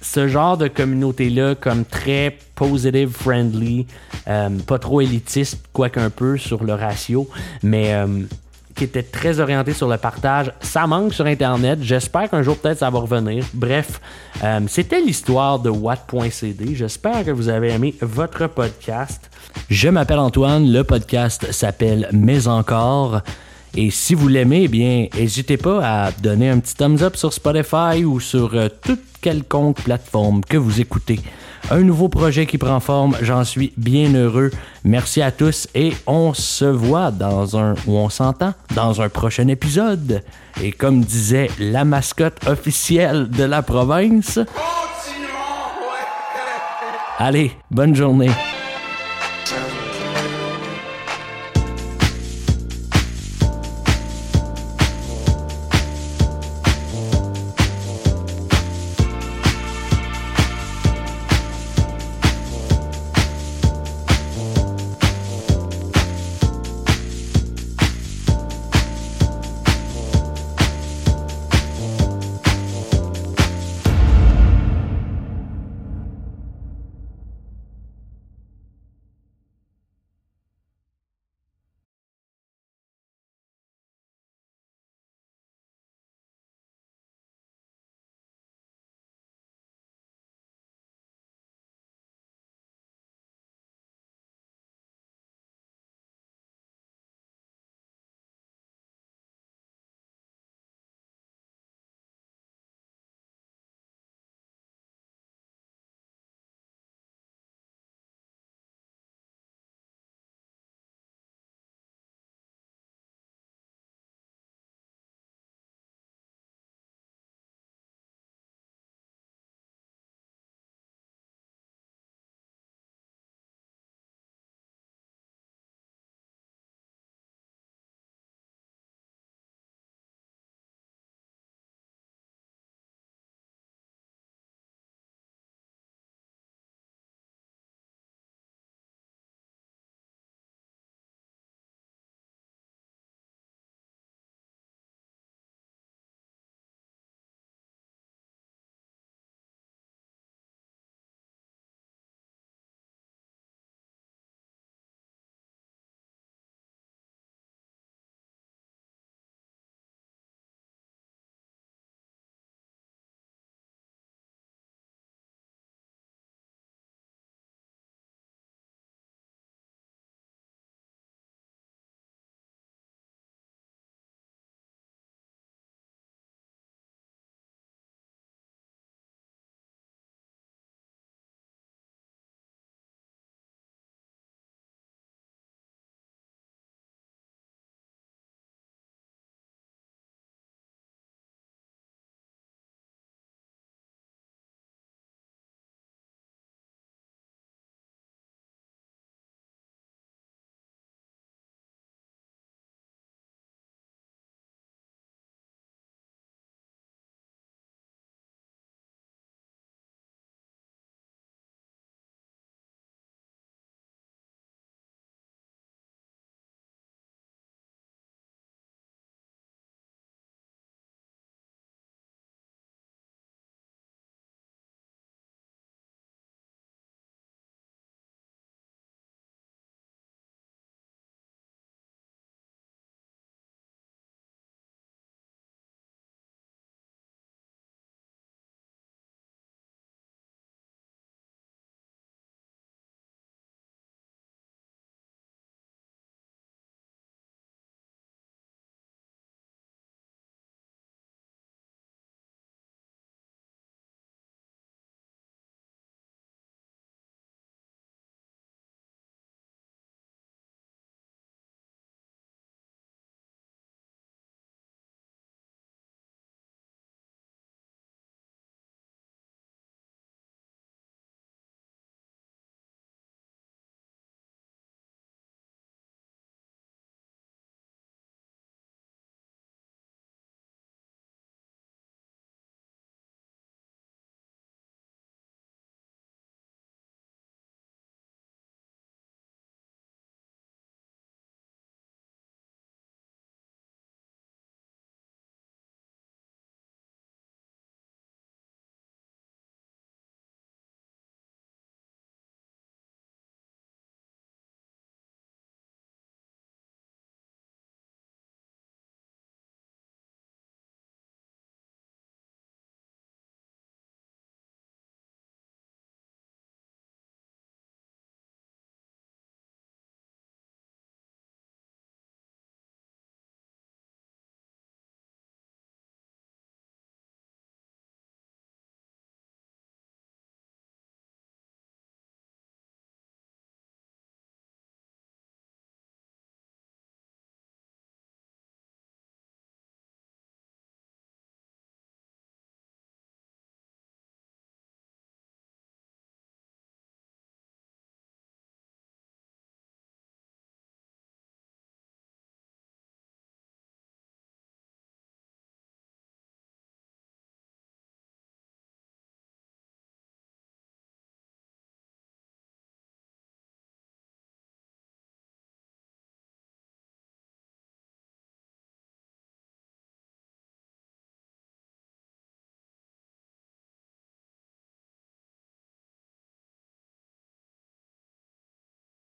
[0.00, 3.86] ce genre de communauté-là, comme très positive, friendly,
[4.28, 7.28] euh, pas trop élitiste, quoique un peu sur le ratio,
[7.62, 8.22] mais euh,
[8.74, 11.80] qui était très orienté sur le partage, ça manque sur Internet.
[11.82, 13.44] J'espère qu'un jour, peut-être, ça va revenir.
[13.52, 14.00] Bref,
[14.42, 16.74] euh, c'était l'histoire de Watt.cd.
[16.74, 19.30] J'espère que vous avez aimé votre podcast.
[19.68, 23.20] Je m'appelle Antoine, le podcast s'appelle Mais encore.
[23.76, 27.32] Et si vous l'aimez, eh bien, n'hésitez pas à donner un petit thumbs up sur
[27.32, 31.20] Spotify ou sur euh, toute quelconque plateforme que vous écoutez.
[31.70, 34.50] Un nouveau projet qui prend forme, j'en suis bien heureux.
[34.82, 39.46] Merci à tous et on se voit dans un, ou on s'entend dans un prochain
[39.46, 40.22] épisode.
[40.62, 44.40] Et comme disait la mascotte officielle de la province,
[47.18, 48.30] allez, bonne journée.